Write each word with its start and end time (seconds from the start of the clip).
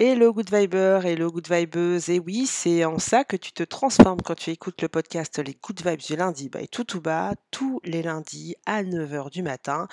Hello 0.00 0.32
Good 0.32 0.50
Viber, 0.50 1.06
hello 1.06 1.30
Good 1.30 1.48
Vibeuse. 1.48 2.08
Et 2.08 2.18
oui, 2.18 2.46
c'est 2.48 2.84
en 2.84 2.98
ça 2.98 3.22
que 3.22 3.36
tu 3.36 3.52
te 3.52 3.62
transformes 3.62 4.20
quand 4.22 4.34
tu 4.34 4.50
écoutes 4.50 4.82
le 4.82 4.88
podcast 4.88 5.38
Les 5.38 5.56
Good 5.62 5.86
Vibes 5.86 6.00
du 6.00 6.16
lundi 6.16 6.48
by 6.48 6.66
tout 6.66 6.82
tout 6.82 7.00
bas, 7.00 7.34
tous 7.52 7.78
les 7.84 8.02
lundis 8.02 8.56
à 8.66 8.82
9h 8.82 9.30
du 9.30 9.44
matin. 9.44 9.86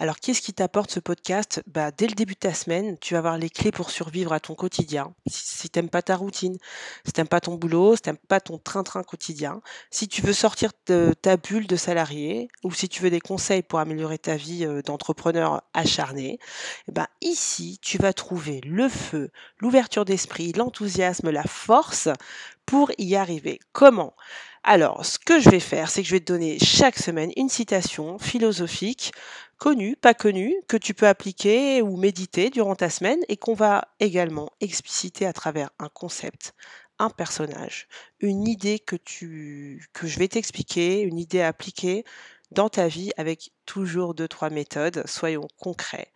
Alors, 0.00 0.18
qu'est-ce 0.18 0.42
qui 0.42 0.54
t'apporte 0.54 0.90
ce 0.90 0.98
podcast? 0.98 1.62
Bah, 1.68 1.92
Dès 1.92 2.08
le 2.08 2.14
début 2.14 2.34
de 2.34 2.40
ta 2.40 2.52
semaine, 2.52 2.98
tu 2.98 3.14
vas 3.14 3.18
avoir 3.18 3.38
les 3.38 3.48
clés 3.48 3.70
pour 3.70 3.90
survivre 3.90 4.32
à 4.32 4.40
ton 4.40 4.56
quotidien. 4.56 5.14
Si, 5.28 5.46
si 5.46 5.70
t'aimes 5.70 5.88
pas 5.88 6.02
ta 6.02 6.16
routine, 6.16 6.58
si 7.06 7.12
t'aimes 7.12 7.28
pas 7.28 7.40
ton 7.40 7.54
boulot, 7.54 7.94
si 7.94 8.02
t'aimes 8.02 8.16
pas 8.16 8.40
ton 8.40 8.58
train-train 8.58 9.04
quotidien, 9.04 9.60
si 9.92 10.08
tu 10.08 10.20
veux 10.22 10.32
sortir 10.32 10.72
de 10.88 11.14
ta 11.22 11.36
bulle 11.36 11.68
de 11.68 11.76
salarié 11.76 12.48
ou 12.64 12.72
si 12.72 12.88
tu 12.88 13.02
veux 13.02 13.10
des 13.10 13.20
conseils 13.20 13.62
pour 13.62 13.78
améliorer 13.78 14.18
ta 14.18 14.34
vie 14.34 14.66
euh, 14.66 14.82
d'entrepreneur 14.82 15.62
acharné, 15.74 16.40
ben 16.88 17.06
ici, 17.20 17.78
tu 17.80 17.98
vas 17.98 18.12
trouver 18.12 18.60
le 18.64 18.88
feu, 18.88 19.30
l'ouverture 19.58 20.04
d'esprit, 20.04 20.52
l'enthousiasme, 20.52 21.30
la 21.30 21.44
force 21.44 22.08
pour 22.66 22.90
y 22.98 23.16
arriver. 23.16 23.60
Comment? 23.72 24.14
Alors, 24.62 25.04
ce 25.04 25.18
que 25.18 25.40
je 25.40 25.50
vais 25.50 25.60
faire, 25.60 25.90
c'est 25.90 26.02
que 26.02 26.08
je 26.08 26.14
vais 26.14 26.20
te 26.20 26.32
donner 26.32 26.58
chaque 26.58 26.98
semaine 26.98 27.30
une 27.36 27.50
citation 27.50 28.18
philosophique, 28.18 29.12
connue, 29.58 29.94
pas 29.94 30.14
connue, 30.14 30.54
que 30.68 30.78
tu 30.78 30.94
peux 30.94 31.06
appliquer 31.06 31.82
ou 31.82 31.98
méditer 31.98 32.48
durant 32.48 32.74
ta 32.74 32.88
semaine 32.88 33.20
et 33.28 33.36
qu'on 33.36 33.52
va 33.52 33.88
également 34.00 34.50
expliciter 34.62 35.26
à 35.26 35.34
travers 35.34 35.68
un 35.78 35.90
concept, 35.90 36.54
un 36.98 37.10
personnage, 37.10 37.88
une 38.20 38.48
idée 38.48 38.78
que 38.78 38.96
tu 38.96 39.86
que 39.92 40.06
je 40.06 40.18
vais 40.18 40.28
t'expliquer, 40.28 41.02
une 41.02 41.18
idée 41.18 41.42
à 41.42 41.48
appliquer 41.48 42.04
dans 42.50 42.70
ta 42.70 42.88
vie 42.88 43.10
avec 43.18 43.52
toujours 43.66 44.14
deux 44.14 44.28
trois 44.28 44.50
méthodes, 44.50 45.02
soyons 45.06 45.48
concrets. 45.58 46.12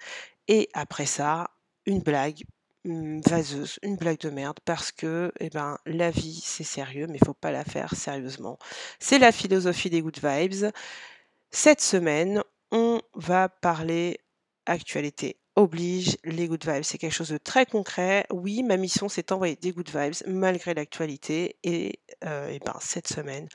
Et 0.49 0.71
après 0.73 1.07
ça, 1.07 1.51
une 1.85 2.01
blague 2.01 2.45
Vaseuse, 2.85 3.79
une 3.83 3.97
blague 3.97 4.21
de 4.21 4.31
merde 4.31 4.59
parce 4.65 4.93
que 4.93 5.33
eh 5.41 5.51
ben, 5.51 5.79
la 5.85 6.11
vie 6.11 6.41
c'est 6.43 6.65
sérieux 6.65 7.07
mais 7.07 7.19
il 7.21 7.25
faut 7.27 7.35
pas 7.35 7.51
la 7.53 7.65
faire 7.65 7.95
sérieusement. 7.95 8.59
C'est 8.99 9.19
la 9.19 9.33
philosophie 9.33 9.91
des 9.91 10.01
good 10.01 10.19
vibes. 10.23 10.71
Cette 11.51 11.81
semaine, 11.81 12.43
on 12.71 13.01
va 13.15 13.49
parler 13.49 14.21
actualité 14.67 15.39
oblige 15.59 16.17
les 16.25 16.47
good 16.47 16.65
vibes. 16.65 16.85
C'est 16.85 16.99
quelque 16.99 17.13
chose 17.13 17.31
de 17.31 17.39
très 17.39 17.67
concret. 17.67 18.27
Oui, 18.31 18.63
ma 18.63 18.77
mission 18.77 19.09
c'est 19.09 19.29
d'envoyer 19.29 19.57
des 19.57 19.73
good 19.73 19.91
vibes 19.91 20.15
malgré 20.27 20.73
l'actualité 20.73 21.59
et, 21.65 22.01
euh, 22.25 22.49
eh 22.51 22.61
ben, 22.61 22.77
cette 22.81 23.09
semaine, 23.09 23.49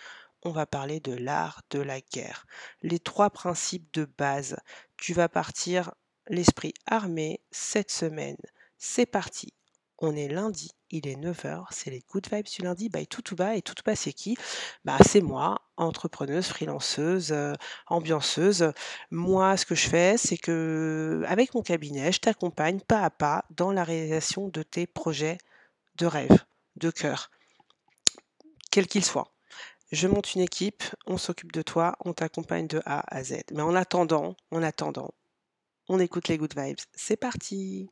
on 0.44 0.52
va 0.52 0.66
parler 0.66 1.00
de 1.00 1.14
l'art 1.14 1.62
de 1.70 1.80
la 1.80 2.02
guerre. 2.02 2.46
Les 2.82 3.00
trois 3.00 3.30
principes 3.30 3.94
de 3.94 4.06
base. 4.18 4.58
Tu 4.98 5.14
vas 5.14 5.30
partir 5.30 5.94
l'esprit 6.28 6.74
armé 6.86 7.42
cette 7.52 7.92
semaine. 7.92 8.38
C'est 8.86 9.06
parti. 9.06 9.54
On 10.00 10.14
est 10.14 10.28
lundi, 10.28 10.72
il 10.92 11.08
est 11.08 11.16
9h, 11.16 11.68
c'est 11.72 11.90
les 11.90 12.04
Good 12.12 12.28
Vibes 12.30 12.48
du 12.48 12.64
lundi 12.64 12.90
by 12.90 13.08
Toutouba. 13.08 13.56
Et 13.56 13.62
Toutouba, 13.62 13.96
c'est 13.96 14.12
qui? 14.12 14.36
Bah, 14.84 14.98
C'est 15.08 15.22
moi, 15.22 15.62
entrepreneuse, 15.78 16.48
freelanceuse, 16.48 17.32
euh, 17.32 17.54
ambianceuse. 17.88 18.74
Moi, 19.10 19.56
ce 19.56 19.66
que 19.66 19.74
je 19.74 19.88
fais, 19.88 20.18
c'est 20.18 20.36
que 20.36 21.24
avec 21.28 21.54
mon 21.54 21.62
cabinet, 21.62 22.12
je 22.12 22.20
t'accompagne 22.20 22.82
pas 22.82 23.00
à 23.04 23.10
pas 23.10 23.46
dans 23.52 23.72
la 23.72 23.86
réalisation 23.86 24.50
de 24.50 24.64
tes 24.64 24.86
projets 24.86 25.38
de 25.96 26.06
rêve, 26.06 26.44
de 26.76 26.92
cœur, 26.92 27.32
quel 28.70 28.86
qu'il 28.86 29.06
soit. 29.06 29.32
Je 29.94 30.10
monte 30.10 30.36
une 30.36 30.42
équipe, 30.42 30.84
on 31.08 31.18
s'occupe 31.18 31.54
de 31.54 31.62
toi, 31.62 31.96
on 32.04 32.12
t'accompagne 32.12 32.68
de 32.68 32.82
A 32.86 33.02
à 33.16 33.24
Z. 33.24 33.44
Mais 33.54 33.62
en 33.62 33.76
attendant, 33.76 34.36
en 34.52 34.62
attendant, 34.62 35.14
on 35.88 36.00
écoute 36.00 36.28
les 36.28 36.38
Good 36.38 36.54
Vibes. 36.60 36.80
C'est 36.94 37.16
parti 37.16 37.90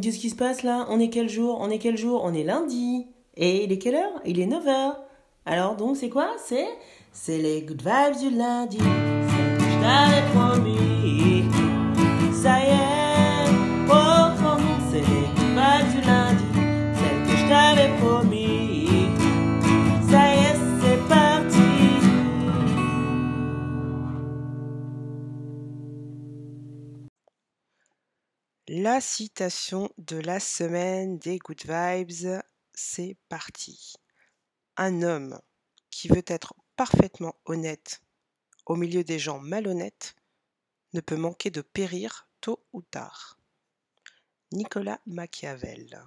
Qu'est-ce 0.00 0.18
qui 0.18 0.30
se 0.30 0.36
passe 0.36 0.62
là? 0.62 0.86
On 0.90 1.00
est 1.00 1.08
quel 1.08 1.28
jour? 1.28 1.58
On 1.60 1.70
est 1.70 1.78
quel 1.78 1.96
jour? 1.98 2.20
On 2.24 2.32
est 2.32 2.44
lundi. 2.44 3.06
Et 3.36 3.64
il 3.64 3.72
est 3.72 3.78
quelle 3.78 3.96
heure? 3.96 4.20
Il 4.24 4.38
est 4.40 4.46
9h. 4.46 4.94
Alors 5.44 5.74
donc 5.76 5.96
c'est 5.96 6.08
quoi? 6.08 6.28
C'est 6.44 6.68
c'est 7.12 7.38
les 7.38 7.62
good 7.62 7.82
vibes 7.82 8.16
du 8.18 8.30
lundi. 8.36 8.78
Je 8.78 9.80
t'avais 9.82 10.22
promis. 10.34 11.44
Ça 12.32 12.60
y 12.60 12.66
est, 12.66 12.97
La 28.80 29.00
citation 29.00 29.90
de 29.98 30.18
la 30.18 30.38
semaine 30.38 31.18
des 31.18 31.38
Good 31.38 31.62
Vibes, 31.66 32.40
c'est 32.72 33.16
parti. 33.28 33.94
Un 34.76 35.02
homme 35.02 35.40
qui 35.90 36.06
veut 36.06 36.22
être 36.28 36.54
parfaitement 36.76 37.34
honnête 37.44 38.00
au 38.66 38.76
milieu 38.76 39.02
des 39.02 39.18
gens 39.18 39.40
malhonnêtes 39.40 40.14
ne 40.92 41.00
peut 41.00 41.16
manquer 41.16 41.50
de 41.50 41.60
périr 41.60 42.28
tôt 42.40 42.64
ou 42.72 42.82
tard. 42.82 43.40
Nicolas 44.52 45.00
Machiavel. 45.06 46.00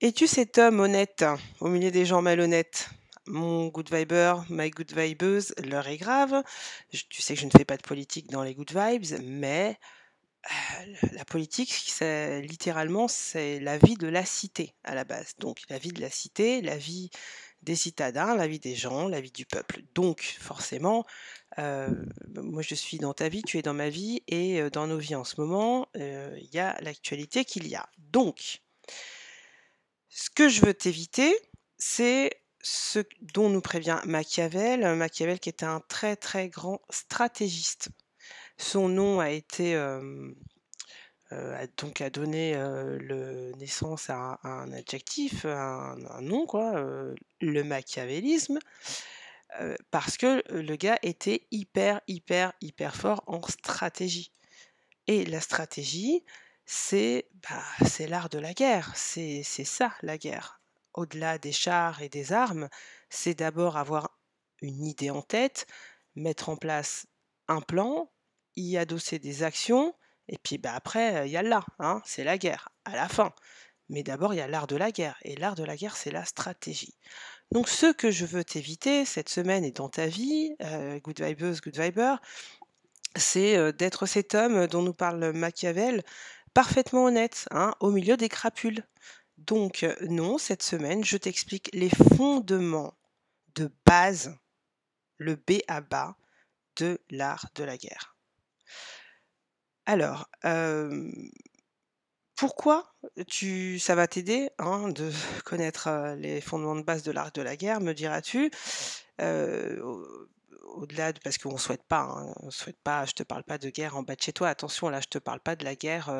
Es-tu 0.00 0.28
cet 0.28 0.58
homme 0.58 0.78
honnête 0.78 1.24
au 1.58 1.70
milieu 1.70 1.90
des 1.90 2.06
gens 2.06 2.22
malhonnêtes? 2.22 2.88
Mon 3.26 3.66
good 3.66 3.92
viber, 3.92 4.44
my 4.48 4.70
good 4.70 4.92
vibeuse, 4.96 5.54
l'heure 5.58 5.88
est 5.88 5.96
grave. 5.96 6.44
tu 7.08 7.20
sais 7.20 7.34
que 7.34 7.40
je 7.40 7.46
ne 7.46 7.50
fais 7.50 7.64
pas 7.64 7.78
de 7.78 7.82
politique 7.82 8.30
dans 8.30 8.44
les 8.44 8.54
good 8.54 8.70
vibes, 8.72 9.20
mais 9.24 9.76
la 11.12 11.24
politique, 11.24 11.92
littéralement, 12.42 13.08
c'est 13.08 13.60
la 13.60 13.78
vie 13.78 13.96
de 13.96 14.08
la 14.08 14.24
cité 14.24 14.74
à 14.84 14.94
la 14.94 15.04
base. 15.04 15.34
Donc 15.38 15.60
la 15.68 15.78
vie 15.78 15.92
de 15.92 16.00
la 16.00 16.10
cité, 16.10 16.60
la 16.60 16.76
vie 16.76 17.10
des 17.62 17.76
citadins, 17.76 18.34
la 18.36 18.46
vie 18.46 18.58
des 18.58 18.74
gens, 18.74 19.08
la 19.08 19.22
vie 19.22 19.30
du 19.30 19.46
peuple. 19.46 19.80
Donc 19.94 20.36
forcément, 20.38 21.06
moi 21.56 22.62
je 22.62 22.74
suis 22.74 22.98
dans 22.98 23.14
ta 23.14 23.28
vie, 23.28 23.42
tu 23.42 23.58
es 23.58 23.62
dans 23.62 23.74
ma 23.74 23.88
vie, 23.88 24.22
et 24.28 24.68
dans 24.70 24.86
nos 24.86 24.98
vies 24.98 25.14
en 25.14 25.24
ce 25.24 25.40
moment, 25.40 25.88
il 25.94 26.50
y 26.52 26.58
a 26.58 26.76
l'actualité 26.82 27.44
qu'il 27.44 27.66
y 27.66 27.74
a. 27.74 27.88
Donc, 27.98 28.60
ce 30.10 30.28
que 30.30 30.48
je 30.48 30.60
veux 30.60 30.74
t'éviter, 30.74 31.34
c'est 31.78 32.30
ce 32.60 33.00
dont 33.20 33.48
nous 33.48 33.60
prévient 33.60 34.00
Machiavel, 34.04 34.94
Machiavel 34.94 35.38
qui 35.38 35.48
était 35.48 35.64
un 35.66 35.80
très 35.80 36.16
très 36.16 36.48
grand 36.48 36.80
stratégiste 36.90 37.88
son 38.56 38.88
nom 38.88 39.20
a 39.20 39.30
été 39.30 39.76
donc 41.76 42.00
a 42.00 42.10
donné 42.10 42.54
le 42.54 43.52
naissance 43.56 44.10
à 44.10 44.38
un, 44.44 44.72
adjectif, 44.72 45.44
un, 45.44 45.96
nom 46.20 46.46
quoi, 46.46 46.74
le 47.40 47.62
machiavélisme, 47.64 48.58
parce 49.90 50.16
que 50.16 50.42
le 50.52 50.76
gars 50.76 50.98
était 51.02 51.46
hyper 51.50 52.00
hyper 52.06 52.52
hyper 52.60 52.94
fort 52.94 53.22
en 53.26 53.42
stratégie. 53.42 54.32
Et 55.06 55.24
la 55.26 55.40
stratégie, 55.40 56.24
c'est 56.64 57.28
bah, 57.48 57.62
c'est 57.86 58.06
l'art 58.06 58.28
de 58.28 58.38
la 58.38 58.54
guerre, 58.54 58.92
c'est 58.94 59.42
ça 59.42 59.92
la 60.02 60.18
guerre. 60.18 60.60
Au-delà 60.94 61.38
des 61.38 61.52
chars 61.52 62.02
et 62.02 62.08
des 62.08 62.32
armes, 62.32 62.68
c'est 63.10 63.34
d'abord 63.34 63.76
avoir 63.76 64.16
une 64.62 64.84
idée 64.86 65.10
en 65.10 65.22
tête, 65.22 65.66
mettre 66.14 66.48
en 66.48 66.56
place 66.56 67.06
un 67.48 67.60
plan, 67.60 68.10
y 68.56 68.76
adosser 68.76 69.18
des 69.18 69.42
actions, 69.42 69.94
et 70.28 70.38
puis 70.38 70.58
bah, 70.58 70.72
après, 70.74 71.26
il 71.28 71.32
y 71.32 71.36
a 71.36 71.42
l'art, 71.42 71.68
hein, 71.78 72.02
c'est 72.04 72.24
la 72.24 72.38
guerre, 72.38 72.70
à 72.84 72.96
la 72.96 73.08
fin. 73.08 73.32
Mais 73.88 74.02
d'abord, 74.02 74.32
il 74.32 74.38
y 74.38 74.40
a 74.40 74.48
l'art 74.48 74.66
de 74.66 74.76
la 74.76 74.90
guerre, 74.90 75.18
et 75.22 75.36
l'art 75.36 75.54
de 75.54 75.64
la 75.64 75.76
guerre, 75.76 75.96
c'est 75.96 76.10
la 76.10 76.24
stratégie. 76.24 76.94
Donc 77.52 77.68
ce 77.68 77.92
que 77.92 78.10
je 78.10 78.26
veux 78.26 78.44
t'éviter 78.44 79.04
cette 79.04 79.28
semaine 79.28 79.64
et 79.64 79.70
dans 79.70 79.88
ta 79.88 80.06
vie, 80.06 80.56
euh, 80.62 80.98
Good 81.00 81.20
Vibeuse, 81.20 81.60
Good 81.60 81.78
Viber, 81.78 82.16
c'est 83.16 83.56
euh, 83.56 83.72
d'être 83.72 84.06
cet 84.06 84.34
homme 84.34 84.66
dont 84.66 84.82
nous 84.82 84.94
parle 84.94 85.32
Machiavel, 85.32 86.02
parfaitement 86.52 87.04
honnête, 87.04 87.46
hein, 87.50 87.72
au 87.80 87.90
milieu 87.90 88.16
des 88.16 88.28
crapules. 88.28 88.82
Donc 89.38 89.82
euh, 89.82 89.94
non, 90.08 90.38
cette 90.38 90.62
semaine, 90.62 91.04
je 91.04 91.16
t'explique 91.16 91.70
les 91.72 91.90
fondements 92.16 92.94
de 93.54 93.70
base, 93.86 94.36
le 95.18 95.36
B 95.36 95.60
à 95.68 95.80
bas 95.80 96.16
de 96.76 96.98
l'art 97.10 97.46
de 97.54 97.64
la 97.64 97.76
guerre. 97.76 98.13
Alors, 99.86 100.28
pourquoi 102.36 102.92
tu 103.26 103.78
ça 103.78 103.94
va 103.94 104.06
t'aider, 104.06 104.50
hein, 104.58 104.88
de 104.88 105.10
connaître, 105.44 106.14
les 106.18 106.40
fondements 106.40 106.76
de 106.76 106.82
base 106.82 107.02
de 107.02 107.12
l'art 107.12 107.32
de 107.32 107.42
la 107.42 107.56
guerre, 107.56 107.80
me 107.80 107.92
diras-tu? 107.92 108.50
au-delà 110.74 111.12
de 111.12 111.20
parce 111.20 111.38
qu'on 111.38 111.56
souhaite 111.56 111.84
pas, 111.84 112.00
hein, 112.02 112.34
souhaite 112.50 112.80
pas 112.82 113.04
je 113.06 113.12
te 113.12 113.22
parle 113.22 113.44
pas 113.44 113.58
de 113.58 113.70
guerre 113.70 113.96
en 113.96 114.02
bas 114.02 114.16
de 114.16 114.20
chez 114.22 114.32
toi, 114.32 114.48
attention 114.48 114.88
là, 114.88 115.00
je 115.00 115.06
te 115.06 115.18
parle 115.18 115.40
pas 115.40 115.54
de 115.56 115.64
la 115.64 115.76
guerre, 115.76 116.10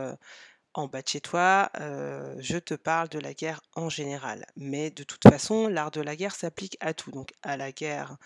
en 0.75 0.89
bas 0.89 1.03
de 1.03 1.09
chez 1.09 1.21
toi, 1.21 1.71
je 1.75 2.59
te 2.59 2.75
parle 2.75 3.09
de 3.09 3.19
la 3.19 3.35
guerre 3.35 3.61
en 3.75 3.89
général. 3.89 4.47
Mais 4.57 4.91
de 4.91 5.05
toute 5.05 5.23
façon, 5.23 5.69
l'art 5.69 5.91
de 5.91 6.01
la 6.01 6.17
guerre 6.17 6.35
s'applique 6.35 6.77
à 6.81 6.95
tout, 6.95 7.11
donc 7.11 7.33
à 7.43 7.57
la 7.57 7.73
guerre 7.73 8.17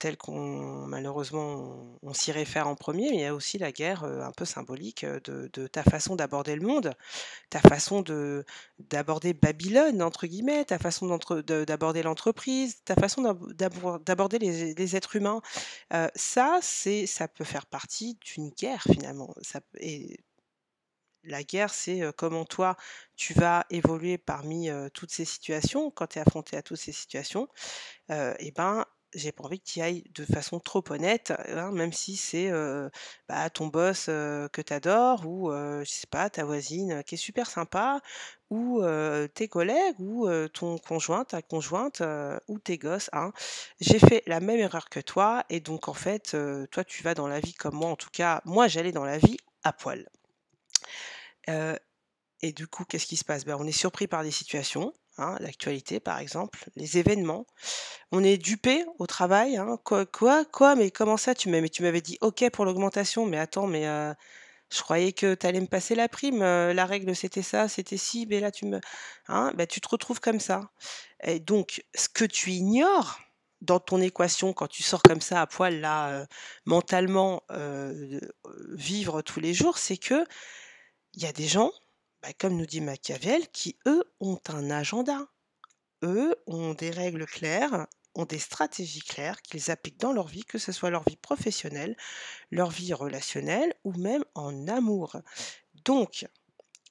telle 0.00 0.18
qu'on 0.18 0.86
malheureusement 0.88 1.98
on 2.02 2.14
s'y 2.14 2.32
réfère 2.32 2.68
en 2.68 2.76
1er, 2.76 3.10
mais 3.10 3.16
il 3.18 3.22
y 3.22 3.26
a 3.26 3.34
aussi 3.36 3.58
la 3.58 3.72
guerre, 3.72 4.04
heu, 4.04 4.22
un 4.22 4.32
peu 4.32 4.46
symbolique, 4.46 5.04
heu, 5.04 5.20
de 5.22 5.68
ta 5.68 5.84
façon 5.84 6.16
d'aborder 6.16 6.56
le 6.56 6.66
monde, 6.66 6.94
ta 7.50 7.60
façon 7.60 8.02
de 8.02 8.44
d'aborder 8.80 9.34
«Babylone» 9.34 10.02
entre 10.02 10.26
guillemets, 10.28 10.64
ta 10.66 10.78
façon 10.78 11.06
d'aborder 11.08 12.02
l'entreprise, 12.04 12.82
ta 12.84 12.96
façon 12.96 13.22
d'ab 13.22 13.52
d'abord 13.54 14.00
d'aborder 14.00 14.38
les 14.40 14.96
êtres 14.96 15.16
humains. 15.16 15.42
Heu, 15.94 16.08
ça, 16.16 16.60
c'est 16.62 17.06
ça 17.06 17.28
peut 17.28 17.44
faire 17.44 17.66
partie 17.66 18.18
d'une 18.24 18.50
guerre 18.50 18.82
finalement. 18.84 19.34
Et 19.80 20.18
la 21.24 21.42
guerre, 21.42 21.72
c'est, 21.74 22.02
comment 22.16 22.44
toi 22.46 22.76
tu 23.16 23.34
vas 23.34 23.66
évoluer 23.70 24.16
parmi, 24.18 24.70
toutes 24.94 25.10
ces 25.12 25.24
situations. 25.26 25.90
Quand 25.90 26.06
tu 26.08 26.18
es 26.18 26.22
affronté 26.22 26.56
à 26.56 26.62
toutes 26.62 26.78
ces 26.78 26.92
situations, 26.92 27.48
heu 28.10 28.34
et 28.40 28.52
ben, 28.52 28.84
j'ai 29.14 29.32
pas 29.32 29.44
envie 29.44 29.60
que 29.60 29.68
tu 29.68 29.80
ailles 29.80 30.04
de 30.14 30.24
façon 30.24 30.60
trop 30.60 30.82
honnête, 30.90 31.32
hein, 31.48 31.70
même 31.72 31.92
si 31.92 32.16
c'est, 32.16 32.50
bah, 33.28 33.50
ton 33.50 33.66
boss, 33.68 34.06
que 34.06 34.62
tu 34.62 34.72
adores 34.72 35.26
ou, 35.26 35.50
je 35.52 35.84
sais 35.90 36.06
pas, 36.06 36.30
ta 36.30 36.44
voisine 36.44 37.02
qui 37.04 37.16
est 37.16 37.18
super 37.18 37.50
sympa 37.50 38.00
ou, 38.50 38.82
tes 39.34 39.48
collègues 39.48 39.98
ou, 40.00 40.28
ton 40.52 40.78
conjoint, 40.78 41.24
ta 41.24 41.42
conjointe, 41.42 42.02
ou 42.48 42.58
tes 42.58 42.78
gosses, 42.78 43.10
hein. 43.12 43.32
J'ai 43.80 43.98
fait 43.98 44.22
la 44.26 44.40
même 44.40 44.58
erreur 44.60 44.88
que 44.88 45.00
toi 45.00 45.44
et 45.50 45.60
donc 45.60 45.88
en 45.88 45.94
fait, 45.94 46.36
toi 46.70 46.84
tu 46.84 47.02
vas 47.02 47.14
dans 47.14 47.28
la 47.28 47.40
vie 47.40 47.54
comme 47.54 47.74
moi 47.76 47.90
en 47.90 47.96
tout 47.96 48.10
cas, 48.12 48.42
moi 48.44 48.68
j'allais 48.68 48.92
dans 48.92 49.04
la 49.04 49.18
vie 49.18 49.36
à 49.64 49.72
poil. 49.72 50.08
Et 52.42 52.52
du 52.52 52.66
coup, 52.66 52.84
qu'est-ce 52.84 53.06
qui 53.06 53.16
se 53.16 53.24
passe? 53.24 53.44
Bah, 53.44 53.56
on 53.58 53.66
est 53.66 53.72
surpris 53.72 54.06
par 54.06 54.22
des 54.22 54.30
situations, 54.30 54.92
hein, 55.20 55.36
l'actualité 55.40 56.00
par 56.00 56.18
exemple, 56.18 56.64
les 56.76 56.98
événements. 56.98 57.46
On 58.12 58.24
est 58.24 58.38
dupé 58.38 58.84
au 58.98 59.06
travail, 59.06 59.56
hein: 59.56 59.78
«Quoi 59.84 60.06
quoi? 60.06 60.74
Mais 60.76 60.90
comment 60.90 61.16
ça? 61.16 61.34
Tu 61.34 61.48
m'avais 61.50 61.68
tu 61.68 61.82
m'avais 61.82 62.00
dit 62.02 62.18
OK 62.22 62.44
pour 62.52 62.64
l'augmentation, 62.64 63.26
mais 63.26 63.38
attends, 63.38 63.66
mais 63.66 63.86
heu, 63.86 64.14
je 64.72 64.82
croyais 64.82 65.12
que 65.12 65.34
tu 65.34 65.46
allais 65.46 65.60
me 65.60 65.66
passer 65.68 65.94
la 65.96 66.08
prime, 66.08 66.42
heu, 66.42 66.72
la 66.74 66.86
règle 66.86 67.16
c'était 67.16 67.42
ça, 67.42 67.68
c'était 67.68 67.96
ci, 67.98 68.26
mais 68.30 68.40
là 68.40 68.50
tu 68.52 68.66
me» 68.66 68.80
hein, 69.28 69.52
bah, 69.56 69.66
tu 69.66 69.80
te 69.80 69.88
retrouves 69.88 70.20
comme 70.20 70.40
ça 70.40 70.70
et 71.24 71.40
donc 71.40 71.84
ce 71.94 72.08
que 72.08 72.24
tu 72.26 72.52
ignores 72.52 73.20
dans 73.62 73.80
ton 73.80 74.00
équation 74.00 74.52
quand 74.54 74.68
tu 74.68 74.82
sors 74.82 75.02
comme 75.02 75.20
ça 75.22 75.42
à 75.42 75.46
poil 75.46 75.80
là, 75.80 76.22
heu, 76.22 76.26
mentalement, 76.66 77.42
vivre 78.70 79.22
tous 79.22 79.40
les 79.40 79.54
jours, 79.54 79.78
c'est 79.78 79.96
qu'il 79.96 80.24
y 81.16 81.26
a 81.26 81.32
des 81.32 81.46
gens, 81.46 81.72
bah, 82.22 82.32
comme 82.38 82.56
nous 82.56 82.66
dit 82.66 82.80
Machiavel, 82.80 83.48
qui 83.48 83.78
eux 83.86 84.04
ont 84.20 84.40
un 84.48 84.70
agenda. 84.70 85.26
Eux 86.02 86.34
ont 86.46 86.74
des 86.74 86.90
règles 86.90 87.26
claires, 87.26 87.86
ont 88.14 88.24
des 88.24 88.38
stratégies 88.38 89.02
claires 89.02 89.40
qu'ils 89.42 89.70
appliquent 89.70 90.00
dans 90.00 90.12
leur 90.12 90.26
vie, 90.26 90.44
que 90.44 90.58
ce 90.58 90.72
soit 90.72 90.90
leur 90.90 91.04
vie 91.08 91.16
professionnelle, 91.16 91.96
leur 92.50 92.70
vie 92.70 92.94
relationnelle 92.94 93.74
ou 93.84 93.92
même 93.92 94.24
en 94.34 94.68
amour. 94.68 95.16
Donc 95.84 96.26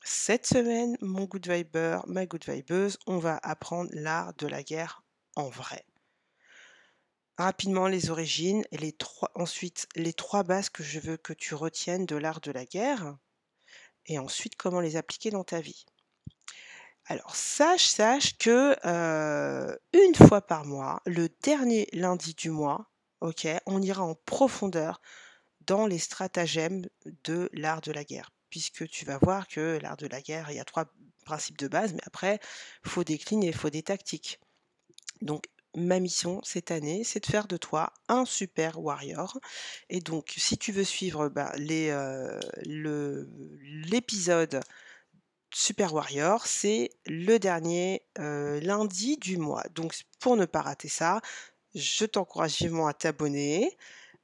cette 0.03 0.47
semaine, 0.47 0.97
mon 1.01 1.25
good 1.25 1.47
viber, 1.47 1.99
ma 2.07 2.25
good 2.25 2.45
vibeuse, 2.47 2.97
on 3.05 3.17
va 3.17 3.37
apprendre 3.43 3.89
l'art 3.93 4.33
de 4.35 4.47
la 4.47 4.63
guerre 4.63 5.03
en 5.35 5.49
vrai. 5.49 5.85
Rapidement 7.37 7.87
les 7.87 8.09
origines 8.09 8.63
et 8.71 8.77
les 8.77 8.91
3 8.91 9.31
ensuite 9.35 9.87
les 9.95 10.13
3 10.13 10.43
bases 10.43 10.69
que 10.69 10.83
je 10.83 10.99
veux 10.99 11.17
que 11.17 11.33
tu 11.33 11.55
retiennes 11.55 12.05
de 12.05 12.17
l'art 12.17 12.41
de 12.41 12.51
la 12.51 12.65
guerre 12.65 13.17
et 14.05 14.19
ensuite 14.19 14.55
comment 14.57 14.81
les 14.81 14.95
appliquer 14.97 15.29
dans 15.31 15.43
ta 15.43 15.61
vie. 15.61 15.85
Alors 17.05 17.35
sache 17.35 17.87
sache 17.87 18.37
que, 18.37 18.75
heu, 18.85 19.79
1 19.93 20.15
fois 20.27 20.41
par 20.41 20.65
mois, 20.65 21.01
le 21.05 21.29
dernier 21.43 21.87
lundi 21.93 22.33
du 22.35 22.49
mois, 22.51 22.89
OK, 23.21 23.47
on 23.65 23.81
ira 23.81 24.03
en 24.03 24.15
profondeur 24.15 25.01
dans 25.61 25.87
les 25.87 25.99
stratagèmes 25.99 26.85
de 27.25 27.49
l'art 27.53 27.81
de 27.81 27.91
la 27.91 28.03
guerre. 28.03 28.31
Puisque 28.49 28.87
tu 28.87 29.05
vas 29.05 29.17
voir 29.19 29.47
que 29.47 29.79
l'art 29.81 29.97
de 29.97 30.07
la 30.07 30.21
guerre, 30.21 30.51
il 30.51 30.57
y 30.57 30.59
a 30.59 30.65
3 30.65 30.85
principes 31.25 31.57
de 31.59 31.67
base, 31.67 31.93
mais 31.93 32.01
après, 32.05 32.39
faut 32.85 33.03
décliner, 33.03 33.51
faut 33.53 33.69
des 33.69 33.83
tactiques. 33.83 34.39
Donc 35.21 35.45
ma 35.75 35.99
mission 35.99 36.41
cette 36.43 36.71
année, 36.71 37.03
c'est 37.03 37.19
de 37.21 37.25
faire 37.25 37.47
de 37.47 37.57
toi 37.57 37.93
un 38.07 38.25
super 38.25 38.79
warrior 38.81 39.39
et 39.89 39.99
donc 39.99 40.33
si 40.37 40.57
tu 40.57 40.71
veux 40.71 40.83
suivre, 40.83 41.31
heu, 41.35 42.39
le 42.65 43.29
l'épisode 43.61 44.61
super 45.53 45.93
warrior, 45.93 46.45
c'est 46.47 46.91
le 47.07 47.37
dernier, 47.39 48.03
heu, 48.19 48.59
lundi 48.59 49.17
du 49.17 49.37
mois. 49.37 49.63
Donc 49.75 49.95
pour 50.19 50.35
ne 50.37 50.45
pas 50.45 50.61
rater 50.61 50.87
ça, 50.89 51.21
je 51.75 52.05
t'encourage 52.05 52.57
vivement 52.57 52.87
à 52.87 52.93
t'abonner, 52.93 53.77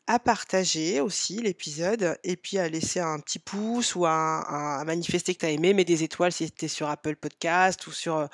à 0.08 0.20
partager 0.20 1.02
aussi 1.02 1.42
l'épisode 1.42 2.18
et 2.24 2.36
puis 2.36 2.60
à 2.60 2.70
laisser 2.70 3.00
un 3.00 3.20
petit 3.20 3.40
pouce 3.40 3.96
ou 3.96 4.06
à 4.06 4.84
manifester 4.86 5.34
que 5.34 5.40
tu 5.40 5.46
as 5.46 5.50
aimé. 5.50 5.74
Mets 5.74 5.84
des 5.84 6.04
étoiles 6.04 6.32
si 6.32 6.52
tu 6.52 6.70
sur 6.70 6.90
Apple 6.90 7.16
Podcast 7.16 7.88
ou 7.88 7.92
sur, 7.92 8.18
heu 8.18 8.28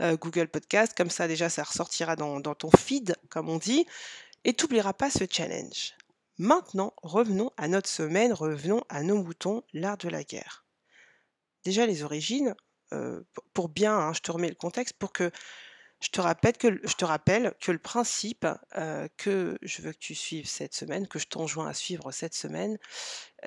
heu, 0.00 0.16
Google 0.16 0.48
Podcast, 0.48 0.94
comme 0.96 1.10
ça 1.10 1.28
déjà 1.28 1.48
ça 1.50 1.64
ressortira 1.64 2.16
dans 2.16 2.40
ton 2.40 2.70
feed 2.70 3.14
comme 3.28 3.48
on 3.48 3.58
dit 3.58 3.86
et 4.44 4.54
tu 4.54 4.64
oublieras 4.64 4.94
pas 4.94 5.10
ce 5.10 5.24
challenge. 5.30 5.94
Maintenant, 6.38 6.94
revenons 7.02 7.50
à 7.56 7.68
notre 7.68 7.88
semaine, 7.88 8.32
revenons 8.32 8.82
à 8.88 9.02
nos 9.02 9.22
moutons, 9.22 9.64
l'art 9.72 9.98
de 9.98 10.08
la 10.08 10.22
guerre. 10.22 10.64
Déjà 11.64 11.84
les 11.84 12.04
origines, 12.04 12.54
pour 12.90 13.44
pour 13.52 13.68
bien, 13.68 13.94
hein, 13.94 14.12
je 14.14 14.20
te 14.20 14.30
remets 14.30 14.48
le 14.48 14.54
contexte 14.54 14.96
pour 14.98 15.12
que 15.12 15.30
je 16.00 16.08
te 16.10 16.20
rappelle 16.20 16.56
que 16.56 16.68
l 16.68 16.80
je 16.84 16.94
te 16.94 17.04
rappelle 17.04 17.54
que 17.60 17.72
le 17.72 17.78
principe, 17.78 18.46
heu, 18.76 19.08
que 19.16 19.58
je 19.62 19.82
veux 19.82 19.92
que 19.92 19.98
tu 19.98 20.14
suives 20.14 20.46
cette 20.48 20.74
semaine, 20.74 21.08
que 21.08 21.18
je 21.18 21.26
t'enjoins 21.26 21.68
à 21.68 21.74
suivre 21.74 22.12
cette 22.12 22.34
semaine, 22.34 22.78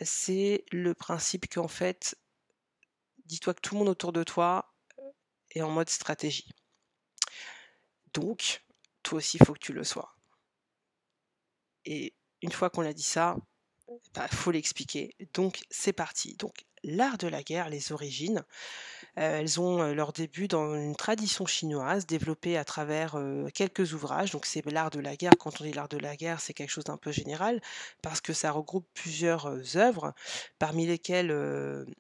c'est 0.02 0.66
le 0.72 0.94
principe 0.94 1.48
qu'en 1.54 1.68
fait 1.70 2.16
dis-toi 3.26 3.54
que 3.54 3.62
tout 3.62 3.76
le 3.76 3.80
monde 3.80 3.90
autour 3.90 4.14
de 4.14 4.24
toi, 4.24 4.74
heu, 5.00 5.04
est 5.56 5.62
en 5.62 5.70
mode 5.72 5.90
stratégie. 5.90 6.50
Donc 8.14 8.64
toi 9.04 9.18
aussi, 9.20 9.38
il 9.40 9.46
faut 9.46 9.54
que 9.54 9.60
tu 9.60 9.74
le 9.74 9.84
sois. 9.84 10.14
Et 11.86 12.14
une 12.42 12.52
fois 12.52 12.70
qu'on 12.70 12.86
a 12.86 12.94
dit 12.94 13.04
ça, 13.04 13.36
bah, 14.16 14.28
faut 14.30 14.52
l'expliquer. 14.52 15.16
Donc 15.34 15.62
c'est 15.72 15.94
parti. 15.94 16.36
Donc 16.38 16.66
l'art 16.84 17.18
de 17.18 17.28
la 17.28 17.44
guerre, 17.44 17.70
les 17.70 17.92
origines, 17.92 18.44
elles 19.16 19.60
ont, 19.60 19.82
heu, 19.84 19.94
leur 19.94 20.14
début 20.14 20.48
dans 20.48 20.74
une 20.76 20.96
tradition 20.96 21.46
chinoise 21.46 22.06
développée 22.06 22.58
à 22.58 22.64
travers, 22.66 23.18
heu, 23.18 23.48
quelques 23.54 23.94
ouvrages. 23.94 24.32
Donc 24.32 24.46
c'est 24.46 24.66
l'art 24.72 24.90
de 24.90 25.00
la 25.00 25.16
guerre. 25.16 25.38
Quand 25.40 25.62
on 25.62 25.64
dit 25.66 25.74
l'art 25.74 25.90
de 25.90 25.98
la 25.98 26.16
guerre, 26.16 26.40
c'est 26.42 26.54
quelque 26.54 26.70
chose 26.70 26.86
d'un 26.86 26.98
peu 26.98 27.12
général 27.12 27.62
parce 28.02 28.22
que 28.22 28.34
ça 28.34 28.52
regroupe 28.52 28.88
plusieurs, 28.94 29.48
œuvres 29.78 30.14
parmi 30.60 30.86
lesquelles, 30.86 31.32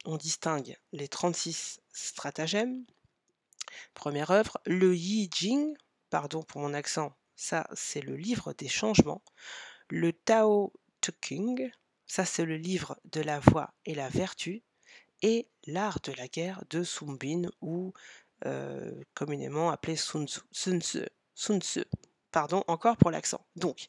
on 0.05 0.17
distingue 0.17 0.77
les 0.93 1.07
36 1.07 1.79
stratagèmes. 1.93 2.85
1re 3.95 4.31
œuvre, 4.31 4.57
le 4.65 4.95
Yi 4.95 5.29
Jing, 5.33 5.75
pardon 6.09 6.43
pour 6.43 6.61
mon 6.61 6.73
accent, 6.73 7.13
ça 7.35 7.67
c'est 7.73 8.01
le 8.01 8.15
livre 8.15 8.53
des 8.53 8.67
changements. 8.67 9.21
Le 9.89 10.13
Tao 10.13 10.73
Te 11.01 11.11
Ching, 11.23 11.71
ça 12.07 12.25
c'est 12.25 12.45
le 12.45 12.57
livre 12.57 12.97
de 13.05 13.21
la 13.21 13.39
voix 13.39 13.73
et 13.85 13.95
la 13.95 14.09
vertu 14.09 14.63
et 15.21 15.47
l'art 15.67 15.99
de 16.03 16.11
la 16.13 16.27
guerre 16.27 16.63
de 16.69 16.83
Sun 16.83 17.17
Bin 17.17 17.49
ou, 17.61 17.93
communément 19.13 19.69
appelé 19.69 19.95
Sun 19.95 20.27
Tzu 20.27 20.41
Sun 21.33 21.61
Tzu. 21.61 21.83
Pardon 22.31 22.63
encore 22.67 22.97
pour 22.97 23.11
l'accent. 23.11 23.45
Donc 23.55 23.87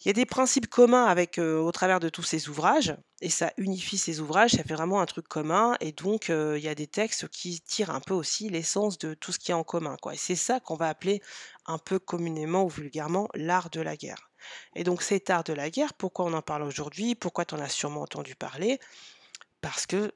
il 0.00 0.08
y 0.08 0.10
a 0.10 0.14
des 0.14 0.26
principes 0.26 0.66
communs 0.66 1.04
avec, 1.04 1.38
au 1.38 1.70
travers 1.70 2.00
de 2.00 2.08
tous 2.08 2.22
ces 2.22 2.48
ouvrages 2.48 2.96
et 3.20 3.30
ça 3.30 3.52
unifie 3.56 3.98
ces 3.98 4.20
ouvrages, 4.20 4.52
ça 4.52 4.64
fait 4.64 4.74
vraiment 4.74 5.00
un 5.00 5.06
truc 5.06 5.28
commun 5.28 5.76
et 5.80 5.92
donc 5.92 6.28
il 6.28 6.58
y 6.58 6.68
a 6.68 6.74
des 6.74 6.88
textes 6.88 7.28
qui 7.28 7.60
tirent 7.60 7.90
un 7.90 8.00
peu 8.00 8.14
aussi 8.14 8.48
l'essence 8.48 8.98
de 8.98 9.14
tout 9.14 9.32
ce 9.32 9.38
qu'il 9.38 9.50
y 9.50 9.52
a 9.52 9.58
en 9.58 9.64
commun, 9.64 9.96
et 10.12 10.16
c'est 10.16 10.34
ça 10.34 10.58
qu'on 10.58 10.74
va 10.74 10.88
appeler 10.88 11.22
un 11.66 11.78
peu 11.78 11.98
communément 12.00 12.64
ou 12.64 12.68
vulgairement 12.68 13.28
l'art 13.34 13.70
de 13.70 13.80
la 13.80 13.96
guerre 13.96 14.32
et 14.74 14.84
donc 14.84 15.02
cet 15.02 15.30
art 15.30 15.44
de 15.44 15.52
la 15.52 15.70
guerre, 15.70 15.94
pourquoi 15.94 16.24
on 16.24 16.32
en 16.32 16.42
parle 16.42 16.62
aujourd'hui? 16.62 17.14
Pourquoi 17.14 17.44
tu 17.44 17.54
en 17.54 17.60
as 17.60 17.68
sûrement 17.68 18.02
entendu 18.02 18.34
parler? 18.34 18.78
Parce 19.60 19.86
que, 19.86 20.12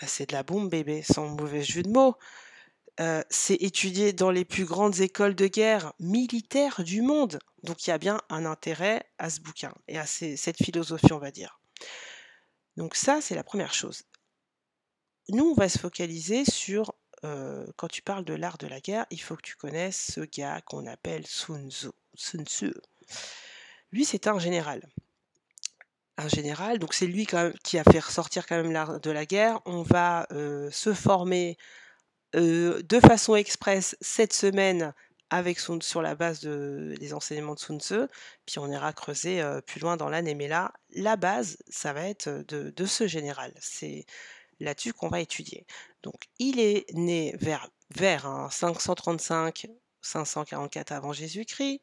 bah, 0.00 0.06
c'est 0.06 0.28
de 0.30 0.34
la 0.34 0.42
bombe 0.42 0.70
bébé, 0.70 1.02
sans 1.02 1.28
mauvais 1.28 1.62
jeu 1.62 1.82
de 1.82 1.90
mots. 1.90 2.16
Heu, 3.00 3.24
c'est 3.30 3.56
étudié 3.56 4.12
dans 4.12 4.30
les 4.30 4.44
plus 4.44 4.64
grandes 4.64 5.00
écoles 5.00 5.34
de 5.34 5.46
guerre 5.48 5.92
militaires 6.00 6.82
du 6.82 7.02
monde. 7.02 7.38
Donc 7.62 7.86
il 7.86 7.90
y 7.90 7.92
a 7.92 7.98
bien 7.98 8.20
un 8.30 8.46
intérêt 8.46 9.04
à 9.18 9.28
ce 9.30 9.40
bouquin 9.40 9.74
et 9.88 9.98
à 9.98 10.06
cette 10.06 10.56
philosophie, 10.56 11.12
on 11.12 11.18
va 11.18 11.30
dire. 11.30 11.60
Donc 12.76 12.94
ça, 12.94 13.20
c'est 13.20 13.34
la 13.34 13.42
1re 13.42 13.74
chose. 13.74 14.04
Nous, 15.28 15.44
on 15.44 15.54
va 15.54 15.68
se 15.68 15.78
focaliser 15.78 16.44
sur, 16.44 16.94
heu, 17.24 17.66
quand 17.76 17.88
tu 17.88 18.00
parles 18.02 18.24
de 18.24 18.34
l'art 18.34 18.58
de 18.58 18.66
la 18.66 18.80
guerre, 18.80 19.06
il 19.10 19.20
faut 19.20 19.36
que 19.36 19.42
tu 19.42 19.56
connaisses 19.56 20.12
ce 20.14 20.20
gars 20.20 20.60
qu'on 20.62 20.86
appelle 20.86 21.26
Sun 21.26 21.70
Tzu 21.70 21.88
Sun 22.14 22.46
Tzu. 22.46 22.72
Lui, 23.92 24.04
c'était 24.04 24.28
un 24.30 24.38
général. 24.38 24.86
Un 26.18 26.28
général, 26.28 26.78
donc 26.78 26.94
c'est 26.94 27.06
lui 27.06 27.26
quand 27.26 27.42
même 27.42 27.52
qui 27.62 27.78
a 27.78 27.84
fait 27.84 27.98
ressortir 27.98 28.46
quand 28.46 28.56
même 28.56 28.72
l'art 28.72 29.00
de 29.00 29.10
la 29.10 29.26
guerre. 29.26 29.60
On 29.66 29.82
va 29.82 30.26
euh, 30.32 30.70
se 30.70 30.94
former 30.94 31.58
euh, 32.34 32.82
de 32.82 33.00
façon 33.00 33.36
express 33.36 33.96
cette 34.00 34.32
semaine 34.32 34.94
avec 35.30 35.58
Sun, 35.58 35.82
sur 35.82 36.02
la 36.02 36.14
base 36.14 36.40
de, 36.40 36.94
des 36.98 37.12
enseignements 37.12 37.54
de 37.54 37.58
Sun 37.58 37.80
Tzu, 37.80 38.06
puis 38.46 38.58
on 38.58 38.70
ira 38.70 38.92
creuser 38.92 39.42
euh, 39.42 39.60
plus 39.60 39.80
loin 39.80 39.96
dans 39.96 40.08
l'année. 40.08 40.34
Mais 40.34 40.48
là, 40.48 40.72
la 40.90 41.16
base, 41.16 41.58
ça 41.68 41.92
va 41.92 42.08
être 42.08 42.28
de, 42.48 42.86
ce 42.86 43.06
général. 43.06 43.52
C'est 43.60 44.06
là-dessus 44.60 44.92
qu'on 44.92 45.08
va 45.08 45.20
étudier. 45.20 45.66
Donc, 46.02 46.28
il 46.38 46.60
est 46.60 46.86
né 46.94 47.34
vers, 47.40 47.68
vers 47.94 48.26
hein, 48.26 48.48
535, 48.50 49.66
544 50.00 50.92
avant 50.92 51.12
Jésus-Christ. 51.12 51.80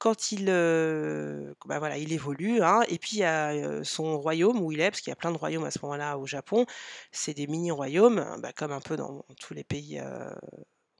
Quand 0.00 0.32
il, 0.32 0.46
euh, 0.48 1.54
bah 1.66 1.98
il 1.98 2.12
évolue, 2.12 2.62
hein, 2.62 2.80
et 2.88 2.98
puis 2.98 3.18
il 3.18 3.20
y 3.20 3.24
a 3.24 3.84
son 3.84 4.18
royaume 4.18 4.60
où 4.60 4.72
il 4.72 4.80
est, 4.80 4.90
parce 4.90 5.02
qu'il 5.02 5.10
y 5.10 5.12
a 5.12 5.16
plein 5.16 5.30
de 5.30 5.36
royaumes 5.36 5.64
à 5.64 5.70
ce 5.70 5.78
moment-là 5.82 6.18
au 6.18 6.26
Japon, 6.26 6.66
c'est 7.12 7.34
des 7.34 7.46
mini-royaumes, 7.46 8.38
bah, 8.40 8.52
comme 8.52 8.72
un 8.72 8.80
peu 8.80 8.96
dans 8.96 9.24
tous 9.38 9.54
les 9.54 9.62
pays. 9.62 10.00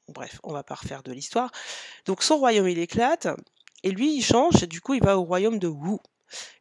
bref, 0.09 0.39
on 0.45 0.53
va 0.53 0.63
pas 0.63 0.75
refaire 0.75 1.03
de 1.03 1.13
l'histoire. 1.13 1.51
Donc 2.05 2.23
son 2.23 2.37
royaume, 2.37 2.69
il 2.69 2.79
éclate, 2.79 3.29
et 3.83 3.91
lui, 3.91 4.17
il 4.17 4.23
change, 4.23 4.63
et 4.63 4.67
du 4.67 4.81
coup, 4.83 4.95
il 4.95 5.03
va 5.03 5.19
au 5.19 5.23
royaume 5.25 5.59
de 5.59 5.69
Wu. 5.69 5.99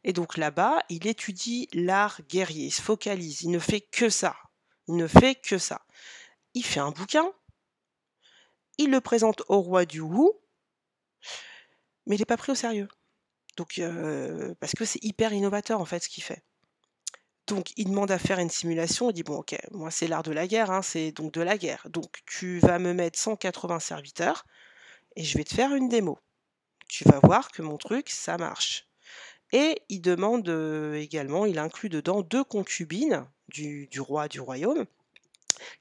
Et 0.02 0.12
donc 0.12 0.36
là-bas, 0.36 0.78
il 0.88 1.06
étudie 1.06 1.68
l'art 1.74 2.20
guerrier, 2.28 2.66
il 2.66 2.70
se 2.72 2.82
focalise, 2.82 3.42
il 3.42 3.50
ne 3.50 3.58
fait 3.58 3.82
que 3.82 4.08
ça. 4.08 4.34
Il 4.88 4.96
ne 4.96 5.06
fait 5.06 5.34
que 5.34 5.58
ça. 5.58 5.82
Il 6.54 6.64
fait 6.64 6.80
un 6.80 6.90
bouquin, 6.90 7.30
il 8.78 8.90
le 8.90 9.02
présente 9.02 9.42
au 9.48 9.60
roi 9.60 9.84
du 9.84 10.00
Wu, 10.00 10.30
mais 12.10 12.16
il 12.16 12.18
n'est 12.18 12.26
pas 12.26 12.36
pris 12.36 12.50
au 12.50 12.56
sérieux. 12.56 12.88
Donc, 13.56 13.78
euh, 13.78 14.52
parce 14.58 14.72
que 14.72 14.84
c'est 14.84 15.02
hyper 15.04 15.32
innovateur 15.32 15.80
en 15.80 15.84
fait 15.84 16.00
ce 16.00 16.08
qu'il 16.08 16.24
fait. 16.24 16.42
Donc, 17.46 17.70
il 17.76 17.88
demande 17.88 18.10
à 18.10 18.18
faire 18.18 18.40
une 18.40 18.50
simulation. 18.50 19.10
Il 19.10 19.12
dit 19.12 19.22
Bon, 19.22 19.38
ok, 19.38 19.56
moi 19.70 19.92
c'est 19.92 20.08
l'art 20.08 20.24
de 20.24 20.32
la 20.32 20.48
guerre, 20.48 20.72
hein, 20.72 20.82
c'est 20.82 21.12
donc 21.12 21.32
de 21.32 21.40
la 21.40 21.56
guerre. 21.56 21.86
Donc, 21.88 22.22
tu 22.26 22.58
vas 22.58 22.80
me 22.80 22.92
mettre 22.92 23.16
180 23.16 23.78
serviteurs 23.78 24.44
et 25.14 25.22
je 25.22 25.38
vais 25.38 25.44
te 25.44 25.54
faire 25.54 25.72
une 25.72 25.88
démo. 25.88 26.18
Tu 26.88 27.04
vas 27.04 27.20
voir 27.22 27.52
que 27.52 27.62
mon 27.62 27.78
truc, 27.78 28.10
ça 28.10 28.36
marche. 28.36 28.88
Et 29.52 29.80
il 29.88 30.00
demande 30.00 30.48
euh, 30.48 30.94
également, 30.94 31.46
il 31.46 31.60
inclut 31.60 31.90
dedans 31.90 32.22
deux 32.22 32.42
concubines 32.42 33.24
du, 33.48 33.86
du 33.86 34.00
roi 34.00 34.26
du 34.26 34.40
royaume 34.40 34.84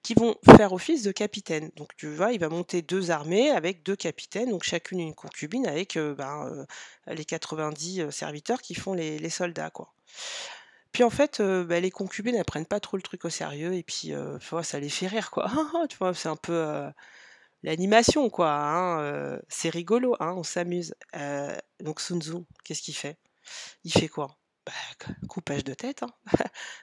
qui 0.04 0.14
vont 0.14 0.36
faire 0.46 0.74
office 0.74 1.04
de 1.04 1.12
capitaine. 1.12 1.72
Donc 1.76 1.96
tu 1.96 2.08
vois, 2.08 2.32
il 2.32 2.40
va 2.40 2.50
monter 2.50 2.82
deux 2.82 3.12
armées 3.12 3.50
avec 3.52 3.84
deux 3.84 3.96
capitaines, 3.96 4.50
donc 4.50 4.64
chacune 4.64 5.00
une 5.00 5.16
concubine 5.16 5.68
avec 5.68 5.98
euh, 5.98 6.16
ben, 6.16 6.48
euh, 7.08 7.14
les 7.14 7.26
90 7.26 8.02
euh, 8.02 8.12
serviteurs 8.12 8.62
qui 8.62 8.76
font 8.76 8.94
les, 8.94 9.30
soldats, 9.30 9.70
quoi. 9.70 9.94
Puis 10.92 11.04
en 11.04 11.12
fait, 11.12 11.40
bah, 11.40 11.80
les 11.80 11.92
concubines, 11.92 12.36
elles 12.36 12.46
prennent 12.46 12.66
pas 12.66 12.80
trop 12.80 12.98
le 12.98 13.04
truc 13.04 13.24
au 13.24 13.30
sérieux 13.30 13.76
et 13.76 13.84
puis 13.84 14.12
ça 14.64 14.80
les 14.80 14.90
fait 14.90 15.06
rire, 15.06 15.30
quoi. 15.30 15.48
tu 15.90 15.98
vois, 15.98 16.16
c'est 16.16 16.30
un 16.30 16.36
peu 16.36 16.90
l'animation, 17.62 18.30
quoi. 18.32 18.52
hein, 18.52 19.40
c'est 19.50 19.70
rigolo, 19.70 20.16
hein, 20.20 20.34
on 20.36 20.44
s'amuse. 20.44 20.96
Donc 21.80 22.02
Sun 22.02 22.20
Tzu, 22.20 22.38
qu'est-ce 22.64 22.82
qu'il 22.82 22.96
fait? 22.96 23.18
Il 23.84 23.92
fait 23.92 24.08
quoi? 24.08 24.36
Bah, 24.66 25.08
coupage 25.28 25.64
de 25.64 25.74
tête. 25.74 26.04
Hein. 26.04 26.10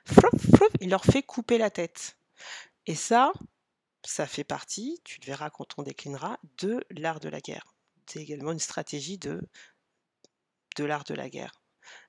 Il 0.81 0.91
leur 0.91 1.05
fait 1.05 1.23
couper 1.23 1.59
la 1.59 1.71
tête. 1.71 2.17
Et 2.87 2.95
ça, 2.95 3.33
ça 4.05 4.27
fait 4.27 4.45
partie, 4.45 5.01
tu 5.05 5.21
le 5.21 5.27
verras 5.27 5.51
quand 5.51 5.79
on 5.79 5.83
déclinera, 5.83 6.39
de 6.59 6.85
l'art 6.91 7.21
de 7.21 7.29
la 7.29 7.41
guerre. 7.41 7.75
C'est 8.07 8.21
également 8.21 8.53
une 8.53 8.61
stratégie 8.61 9.19
de, 9.19 9.41
l'art 10.79 11.05
de 11.05 11.15
la 11.15 11.29
guerre. 11.29 11.53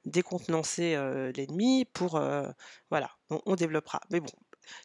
Décontenancer 0.06 0.96
euh, 0.96 1.32
l'ennemi 1.34 1.86
pour... 1.86 2.16
euh, 2.16 2.50
voilà, 2.90 3.12
on, 3.30 3.42
on 3.46 3.56
développera. 3.56 4.02
Mais 4.12 4.20
bon, 4.20 4.32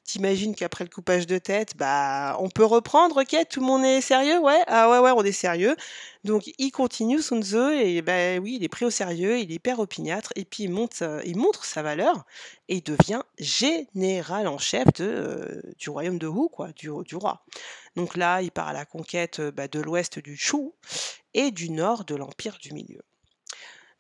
t'imagines 0.05 0.55
qu'après 0.55 0.85
le 0.85 0.91
coupage 0.91 1.27
de 1.27 1.39
tête, 1.39 1.77
bah, 1.77 2.37
on 2.41 2.49
peut 2.49 2.65
reprendre, 2.65 3.23
ok, 3.23 3.37
tout 3.49 3.61
le 3.61 3.67
monde 3.67 3.85
est 3.85 4.01
sérieux, 4.01 4.39
ouais, 4.39 4.63
ah 4.67 4.91
ouais, 4.91 4.99
ouais, 4.99 5.13
on 5.15 5.23
est 5.23 5.33
sérieux. 5.33 5.77
Donc 6.25 6.51
il 6.59 6.71
continue 6.71 7.21
Sun 7.21 7.43
Tzu 7.43 7.73
et 7.81 8.01
ben 8.01 8.41
oui, 8.41 8.57
il 8.59 8.65
est 8.65 8.69
pris 8.69 8.85
au 8.85 8.91
sérieux, 8.91 9.41
il 9.41 9.51
est 9.51 9.57
hyper 9.57 9.81
opiniâtre 9.81 10.33
et 10.37 10.45
puis 10.45 10.65
il 10.65 10.71
monte, 10.71 11.03
euh, 11.03 11.21
il 11.25 11.37
montre 11.37 11.65
sa 11.65 11.83
valeur 11.83 12.25
et 12.69 12.77
il 12.77 12.83
devient 12.83 13.23
général 13.39 14.47
en 14.47 14.59
chef 14.59 14.87
euh, 15.01 15.61
du 15.79 15.91
royaume 15.91 16.19
de 16.19 16.29
Wu, 16.29 16.49
quoi, 16.49 16.69
du, 16.73 16.91
du 17.05 17.17
roi. 17.17 17.45
Donc 17.97 18.17
là, 18.17 18.41
il 18.41 18.53
part 18.53 18.69
à 18.69 18.73
la 18.73 18.85
conquête 18.85 19.41
euh, 19.41 19.51
bah, 19.51 19.67
de 19.67 19.81
l'ouest 19.81 20.19
du 20.21 20.37
Shu 20.37 20.71
et 21.35 21.51
du 21.51 21.71
nord 21.71 22.05
de 22.05 22.15
l'empire 22.15 22.59
du 22.61 22.73
milieu. 22.73 23.03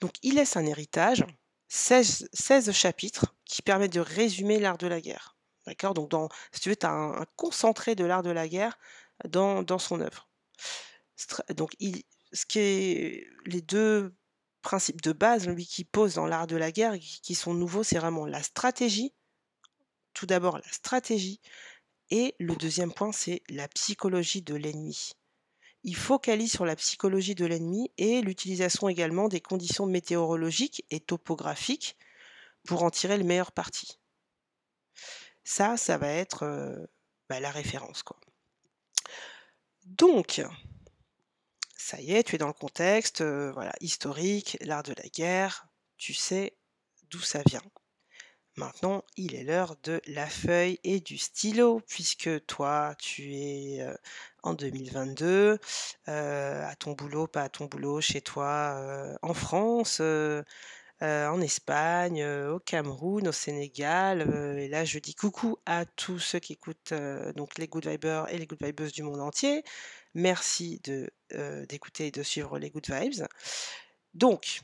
Donc 0.00 0.12
il 0.22 0.34
laisse 0.34 0.56
un 0.56 0.66
héritage, 0.66 1.24
16, 1.68 2.28
16 2.32 2.70
chapitres 2.72 3.34
qui 3.44 3.62
permettent 3.62 3.94
de 3.94 4.00
résumer 4.00 4.58
l'art 4.58 4.78
de 4.78 4.86
la 4.86 5.00
guerre. 5.00 5.31
D'accord? 5.66 5.94
Donc, 5.94 6.10
dans, 6.10 6.28
si 6.52 6.60
tu 6.60 6.68
veux, 6.70 6.76
tu 6.76 6.86
as 6.86 6.92
un, 6.92 7.24
concentré 7.36 7.94
de 7.94 8.04
l'art 8.04 8.22
de 8.22 8.30
la 8.30 8.48
guerre 8.48 8.78
dans, 9.28 9.62
dans 9.62 9.78
son 9.78 10.00
œuvre. 10.00 10.28
Donc, 11.56 11.72
ce 12.32 12.46
qui 12.46 13.24
les 13.46 13.62
deux 13.62 14.14
principes 14.62 15.02
de 15.02 15.12
base, 15.12 15.46
lui, 15.48 15.66
qui 15.66 15.84
pose 15.84 16.14
dans 16.14 16.26
l'art 16.26 16.46
de 16.46 16.56
la 16.56 16.72
guerre, 16.72 16.98
qui 16.98 17.34
sont 17.34 17.54
nouveaux, 17.54 17.82
c'est 17.82 17.98
vraiment 17.98 18.26
la 18.26 18.42
stratégie. 18.42 19.12
Tout 20.14 20.26
d'abord, 20.26 20.58
la 20.58 20.72
stratégie. 20.72 21.40
Et 22.10 22.34
le 22.38 22.54
deuxième 22.56 22.92
point, 22.92 23.12
c'est 23.12 23.42
la 23.48 23.68
psychologie 23.68 24.42
de 24.42 24.54
l'ennemi. 24.54 25.12
Il 25.84 25.96
focalise 25.96 26.52
sur 26.52 26.64
la 26.64 26.76
psychologie 26.76 27.34
de 27.34 27.44
l'ennemi 27.44 27.90
et 27.98 28.20
l'utilisation 28.20 28.88
également 28.88 29.28
des 29.28 29.40
conditions 29.40 29.86
météorologiques 29.86 30.84
et 30.90 31.00
topographiques 31.00 31.96
pour 32.64 32.84
en 32.84 32.90
tirer 32.90 33.18
le 33.18 33.24
meilleur 33.24 33.50
parti. 33.50 33.98
Ça, 35.44 35.76
ça 35.76 35.98
va 35.98 36.08
être 36.08 36.88
bah, 37.28 37.40
la 37.40 37.50
référence, 37.50 38.02
quoi. 38.02 38.18
Donc, 39.84 40.42
ça 41.76 42.00
y 42.00 42.12
est, 42.12 42.22
tu 42.22 42.36
es 42.36 42.38
dans 42.38 42.46
le 42.46 42.52
contexte, 42.52 43.22
voilà, 43.22 43.72
historique, 43.80 44.56
l'art 44.60 44.84
de 44.84 44.94
la 44.96 45.08
guerre, 45.08 45.66
tu 45.96 46.14
sais 46.14 46.56
d'où 47.10 47.20
ça 47.20 47.42
vient. 47.46 47.62
Maintenant, 48.56 49.02
il 49.16 49.34
est 49.34 49.44
l'heure 49.44 49.76
de 49.82 50.02
la 50.06 50.26
feuille 50.26 50.78
et 50.84 51.00
du 51.00 51.16
stylo, 51.16 51.80
puisque 51.88 52.44
toi, 52.44 52.94
tu 52.98 53.34
es 53.34 53.86
en 54.42 54.52
2022, 54.52 55.58
euh, 56.08 56.66
à 56.66 56.76
ton 56.76 56.92
boulot, 56.92 57.26
pas 57.26 57.44
à 57.44 57.48
ton 57.48 57.64
boulot, 57.64 58.02
chez 58.02 58.20
toi, 58.20 59.16
en 59.22 59.32
France, 59.32 60.02
euh, 61.02 61.28
en 61.28 61.40
Espagne, 61.40 62.22
euh, 62.22 62.54
au 62.54 62.60
Cameroun, 62.60 63.26
au 63.26 63.32
Sénégal. 63.32 64.22
euh, 64.22 64.56
et 64.56 64.68
là, 64.68 64.84
je 64.84 64.98
dis 65.00 65.14
coucou 65.14 65.58
à 65.66 65.84
tous 65.84 66.20
ceux 66.20 66.38
qui 66.38 66.52
écoutent 66.54 66.94
donc 67.36 67.58
les 67.58 67.66
Good 67.66 67.86
Vibers 67.86 68.28
et 68.32 68.38
les 68.38 68.46
Good 68.46 68.62
Vibers 68.62 68.92
du 68.92 69.02
monde 69.02 69.20
entier. 69.20 69.64
Merci 70.14 70.80
d'écouter 71.68 72.08
et 72.08 72.10
de 72.10 72.22
suivre 72.22 72.58
les 72.58 72.70
Good 72.70 72.86
Vibes. 72.88 73.26
Donc, 74.14 74.60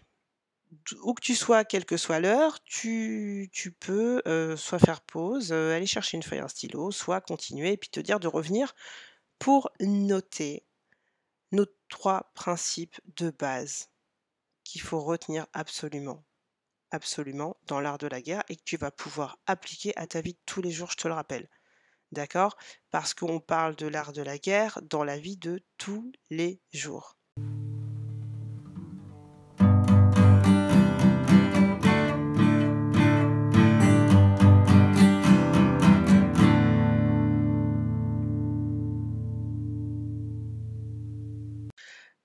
où 1.02 1.14
que 1.14 1.22
tu 1.22 1.34
sois, 1.34 1.64
quelle 1.64 1.84
que 1.86 1.96
soit 1.96 2.20
l'heure, 2.20 2.62
tu, 2.64 3.48
tu 3.52 3.72
peux 3.72 4.22
soit 4.56 4.78
faire 4.78 5.00
pause, 5.00 5.52
aller 5.52 5.86
chercher 5.86 6.16
une 6.18 6.22
feuille, 6.22 6.40
un 6.40 6.48
stylo, 6.48 6.90
soit 6.92 7.20
continuer 7.20 7.72
et 7.72 7.76
puis 7.76 7.90
te 7.90 8.00
dire 8.00 8.20
de 8.20 8.28
revenir 8.28 8.74
pour 9.38 9.70
noter 9.80 10.64
nos 11.52 11.66
trois 11.88 12.30
principes 12.34 13.00
de 13.16 13.30
base 13.30 13.88
qu'il 14.68 14.82
faut 14.82 15.00
retenir 15.00 15.46
absolument, 15.54 16.22
absolument 16.90 17.56
dans 17.66 17.80
l'art 17.80 17.98
de 17.98 18.06
la 18.06 18.22
guerre 18.22 18.44
et 18.48 18.56
que 18.56 18.62
tu 18.64 18.76
vas 18.76 18.90
pouvoir 18.90 19.38
appliquer 19.46 19.92
à 19.96 20.06
ta 20.06 20.20
vie 20.20 20.34
de 20.34 20.40
tous 20.46 20.62
les 20.62 20.70
jours, 20.70 20.90
je 20.90 20.96
te 20.96 21.08
le 21.08 21.14
rappelle. 21.14 21.48
D'accord? 22.12 22.56
Parce 22.90 23.14
qu'on 23.14 23.40
parle 23.40 23.76
de 23.76 23.88
l'art 23.88 24.14
de 24.14 24.22
la 24.22 24.38
guerre 24.38 24.80
dans 24.82 25.04
la 25.04 25.18
vie 25.18 25.36
de 25.36 25.60
tous 25.78 26.12
les 26.30 26.62
jours. 26.72 27.17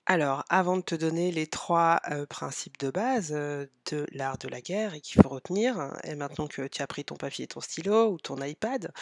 Alors, 0.06 0.44
avant 0.50 0.76
de 0.76 0.82
te 0.82 0.94
donner 0.94 1.30
les 1.32 1.46
trois 1.46 2.00
euh, 2.10 2.26
principes 2.26 2.78
de 2.78 2.90
base 2.90 3.32
euh, 3.34 3.66
de 3.90 4.06
l'art 4.12 4.36
de 4.36 4.48
la 4.48 4.60
guerre 4.60 4.92
et 4.92 5.00
qu'il 5.00 5.22
faut 5.22 5.30
retenir, 5.30 5.80
hein, 5.80 5.96
et 6.04 6.14
maintenant 6.14 6.46
que 6.46 6.66
tu 6.66 6.82
as 6.82 6.86
pris 6.86 7.04
ton 7.06 7.16
papier 7.16 7.44
et 7.44 7.48
ton 7.48 7.60
stylo 7.60 8.10
ou 8.12 8.18
ton 8.18 8.36
iPad, 8.42 8.92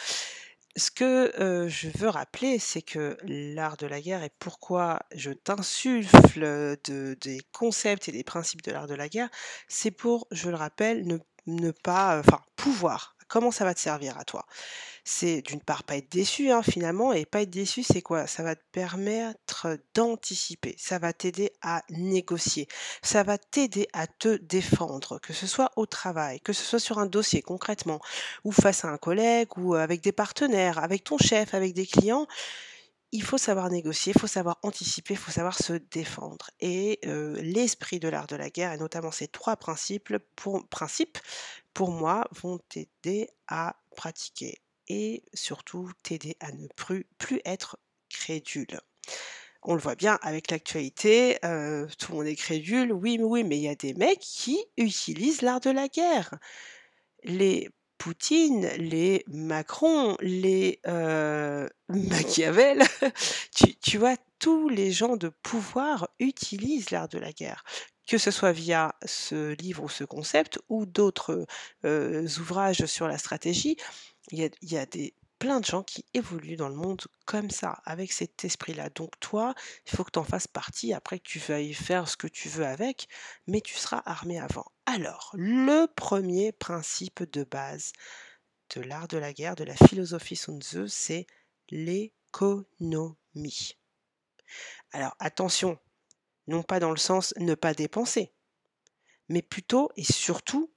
ce 0.77 0.91
que 0.91 1.37
euh, 1.41 1.67
je 1.67 1.89
veux 1.97 2.07
rappeler, 2.07 2.57
c'est 2.57 2.81
que 2.81 3.17
l'art 3.23 3.75
de 3.75 3.85
la 3.85 3.99
guerre 3.99 4.23
et 4.23 4.31
pourquoi 4.39 4.99
je 5.13 5.31
t'insuffle 5.31 6.77
de, 6.85 7.17
des 7.21 7.41
concepts 7.51 8.07
et 8.07 8.13
des 8.13 8.23
principes 8.23 8.61
de 8.63 8.71
l'art 8.71 8.87
de 8.87 8.95
la 8.95 9.09
guerre, 9.09 9.29
c'est 9.67 9.91
pour, 9.91 10.25
je 10.31 10.49
le 10.49 10.55
rappelle, 10.55 11.05
ne, 11.05 11.17
ne 11.47 11.71
pas, 11.71 12.17
enfin, 12.19 12.41
pouvoir, 12.55 13.12
comment 13.33 13.49
ça 13.49 13.65
va 13.65 13.73
te 13.73 13.79
servir 13.79 14.15
à 14.19 14.25
toi? 14.25 14.45
C'est 15.03 15.41
d'une 15.41 15.59
part 15.59 15.83
pas 15.83 15.97
être 15.97 16.11
déçu, 16.11 16.51
hein, 16.51 16.61
finalement 16.61 17.13
et 17.13 17.25
pas 17.25 17.41
être 17.41 17.49
déçu, 17.49 17.81
c'est 17.81 18.03
quoi? 18.03 18.27
Ça 18.27 18.43
va 18.43 18.55
te 18.55 18.61
permettre 18.71 19.79
d'anticiper, 19.95 20.75
ça 20.77 20.99
va 20.99 21.13
t'aider 21.13 21.51
à 21.63 21.81
négocier, 21.89 22.67
ça 23.01 23.23
va 23.23 23.39
t'aider 23.39 23.87
à 23.91 24.05
te 24.05 24.37
défendre, 24.37 25.17
que 25.19 25.33
ce 25.33 25.47
soit 25.47 25.71
au 25.77 25.87
travail, 25.87 26.41
que 26.41 26.53
ce 26.53 26.63
soit 26.63 26.77
sur 26.77 26.99
un 26.99 27.07
dossier 27.07 27.41
concrètement 27.41 27.99
ou 28.43 28.51
face 28.51 28.85
à 28.85 28.89
un 28.89 28.97
collègue 28.97 29.57
ou 29.57 29.73
avec 29.73 30.01
des 30.01 30.11
partenaires, 30.11 30.77
avec 30.77 31.03
ton 31.03 31.17
chef, 31.17 31.55
avec 31.55 31.73
des 31.73 31.87
clients. 31.87 32.27
Il 33.13 33.21
faut 33.23 33.37
savoir 33.37 33.69
négocier, 33.69 34.11
il 34.15 34.19
faut 34.19 34.27
savoir 34.27 34.59
anticiper, 34.63 35.13
il 35.13 35.17
faut 35.17 35.31
savoir 35.31 35.57
se 35.57 35.73
défendre 35.73 36.49
et 36.59 36.99
heu, 37.05 37.33
l'esprit 37.41 37.99
de 37.99 38.07
l'art 38.09 38.27
de 38.27 38.35
la 38.35 38.49
guerre 38.49 38.73
et 38.73 38.77
notamment 38.77 39.11
ces 39.11 39.27
3 39.27 39.55
principes 39.55 40.11
pour 41.73 41.91
moi, 41.91 42.27
vont 42.31 42.59
t'aider 42.69 43.29
à 43.47 43.75
pratiquer 43.95 44.59
et 44.87 45.23
surtout 45.33 45.91
t'aider 46.03 46.35
à 46.39 46.51
ne 46.51 46.67
plus 46.75 47.41
être 47.45 47.77
crédule. 48.09 48.79
On 49.63 49.75
le 49.75 49.81
voit 49.81 49.95
bien 49.95 50.19
avec 50.23 50.51
l'actualité, 50.51 51.39
heu, 51.45 51.87
tout 51.99 52.11
le 52.13 52.19
monde 52.19 52.27
est 52.27 52.35
crédule. 52.35 52.93
Oui, 52.93 53.17
mais 53.19 53.23
oui, 53.25 53.43
mais 53.45 53.57
il 53.57 53.63
y 53.63 53.69
a 53.69 53.75
des 53.75 53.93
mecs 53.95 54.19
qui 54.21 54.59
utilisent 54.77 55.41
l'art 55.41 55.61
de 55.61 55.71
la 55.71 55.87
guerre. 55.89 56.35
Poutine, 57.97 58.67
les 58.77 59.23
Macron, 59.27 60.17
les, 60.21 60.79
heu, 60.87 61.69
Machiavel, 61.89 62.81
tu 63.55 63.75
tu 63.77 63.97
vois? 63.97 64.15
Tous 64.39 64.67
les 64.67 64.91
gens 64.91 65.15
de 65.15 65.29
pouvoir 65.29 66.09
utilisent 66.19 66.91
l'art 66.91 67.07
de 67.07 67.17
la 67.17 67.31
guerre, 67.31 67.63
que 68.07 68.17
ce 68.17 68.29
soit 68.29 68.51
via 68.51 68.93
ce 69.05 69.53
livre 69.53 69.83
ou 69.85 69.89
ce 69.89 70.03
concept 70.03 70.59
ou 70.67 70.85
d'autres, 70.85 71.45
heu, 71.85 72.25
ouvrages 72.39 72.85
sur 72.87 73.07
la 73.07 73.17
stratégie. 73.17 73.77
Il 74.31 74.39
y 74.39 74.43
a 74.45 74.49
il 74.61 74.71
y 74.73 74.77
a 74.77 74.85
des 74.85 75.13
plein 75.43 75.59
de 75.59 75.65
gens 75.65 75.83
qui 75.83 76.05
évoluent 76.13 76.55
dans 76.55 76.69
le 76.69 76.75
monde 76.75 77.01
comme 77.25 77.49
ça, 77.49 77.81
avec 77.83 78.13
cet 78.13 78.45
esprit-là. 78.45 78.89
Donc 78.89 79.19
toi, 79.19 79.53
il 79.85 79.91
faut 79.91 80.05
que 80.05 80.11
tu 80.11 80.19
en 80.19 80.23
fasses 80.23 80.47
partie, 80.47 80.93
après 80.93 81.19
que 81.19 81.27
tu 81.27 81.37
veuilles 81.37 81.73
faire 81.73 82.07
ce 82.07 82.15
que 82.15 82.27
tu 82.27 82.47
veux 82.47 82.65
avec, 82.65 83.09
mais 83.45 83.59
tu 83.59 83.73
seras 83.73 84.01
armé 84.05 84.39
avant. 84.39 84.71
Alors, 84.85 85.31
le 85.33 85.87
premier 85.97 86.53
principe 86.53 87.29
de 87.29 87.43
base 87.43 87.91
de 88.73 88.79
l'art 88.83 89.09
de 89.09 89.17
la 89.17 89.33
guerre, 89.33 89.57
de 89.57 89.65
la 89.65 89.75
philosophie 89.75 90.37
Sun 90.37 90.61
Tzu, 90.61 90.87
c'est 90.87 91.27
l'économie. 91.69 92.65
Alors 94.93 95.17
attention, 95.19 95.77
non 96.47 96.63
pas 96.63 96.79
dans 96.79 96.91
le 96.91 96.95
sens 96.95 97.33
ne 97.35 97.55
pas 97.55 97.73
dépenser, 97.73 98.31
mais 99.27 99.41
plutôt 99.41 99.89
et 99.97 100.05
surtout, 100.05 100.71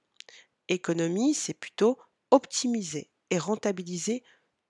économie, 0.67 1.33
c'est 1.33 1.53
plutôt 1.53 1.97
optimiser 2.31 3.09
et 3.29 3.39
rentabiliser 3.39 4.23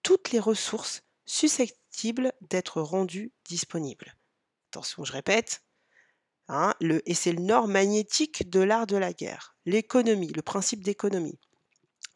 toutes 0.07 0.31
les 0.31 0.39
ressources 0.39 1.03
susceptibles 1.25 2.31
d'être 2.39 2.81
rendues 2.81 3.33
disponibles. 3.43 4.15
Attention, 4.69 5.03
je 5.03 5.11
répète, 5.11 5.63
hein, 6.47 6.73
le, 6.79 7.01
et 7.09 7.13
c'est 7.13 7.33
le 7.33 7.41
nord 7.41 7.67
magnétique 7.67 8.49
de 8.49 8.61
l'art 8.61 8.87
de 8.87 8.95
la 8.95 9.11
guerre, 9.11 9.57
l'économie, 9.65 10.31
le 10.31 10.41
principe 10.41 10.81
d'économie. 10.81 11.37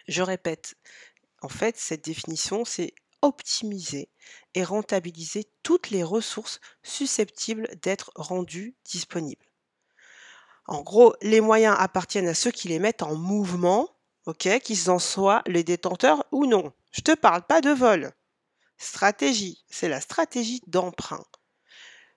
Je 0.07 0.21
répète, 0.21 0.75
en 1.41 1.50
fait, 1.50 1.75
cette 1.75 2.05
définition, 2.05 2.63
c'est 2.63 2.95
optimiser 3.21 4.10
et 4.55 4.63
rentabiliser 4.63 5.51
toutes 5.62 5.89
les 5.89 6.03
ressources 6.03 6.62
susceptibles 6.83 7.67
d'être 7.81 8.13
rendues 8.15 8.74
disponibles. 8.86 9.51
En 10.65 10.81
gros, 10.81 11.13
les 11.21 11.41
moyens 11.41 11.75
appartiennent 11.77 12.29
à 12.29 12.36
ceux 12.36 12.51
qui 12.51 12.69
les 12.69 12.79
mettent 12.79 13.03
en 13.03 13.15
mouvement, 13.15 13.89
qu'ils 14.39 14.89
en 14.89 15.00
soient 15.00 15.43
les 15.45 15.65
détenteurs 15.65 16.24
ou 16.31 16.45
non. 16.45 16.71
Je 16.91 17.01
te 17.01 17.13
parle 17.13 17.43
pas 17.43 17.62
de 17.62 17.71
vol. 17.71 18.12
Stratégie, 18.77 19.63
c'est 19.69 19.89
la 19.89 20.01
stratégie 20.01 20.62
d'emprunt. 20.67 21.25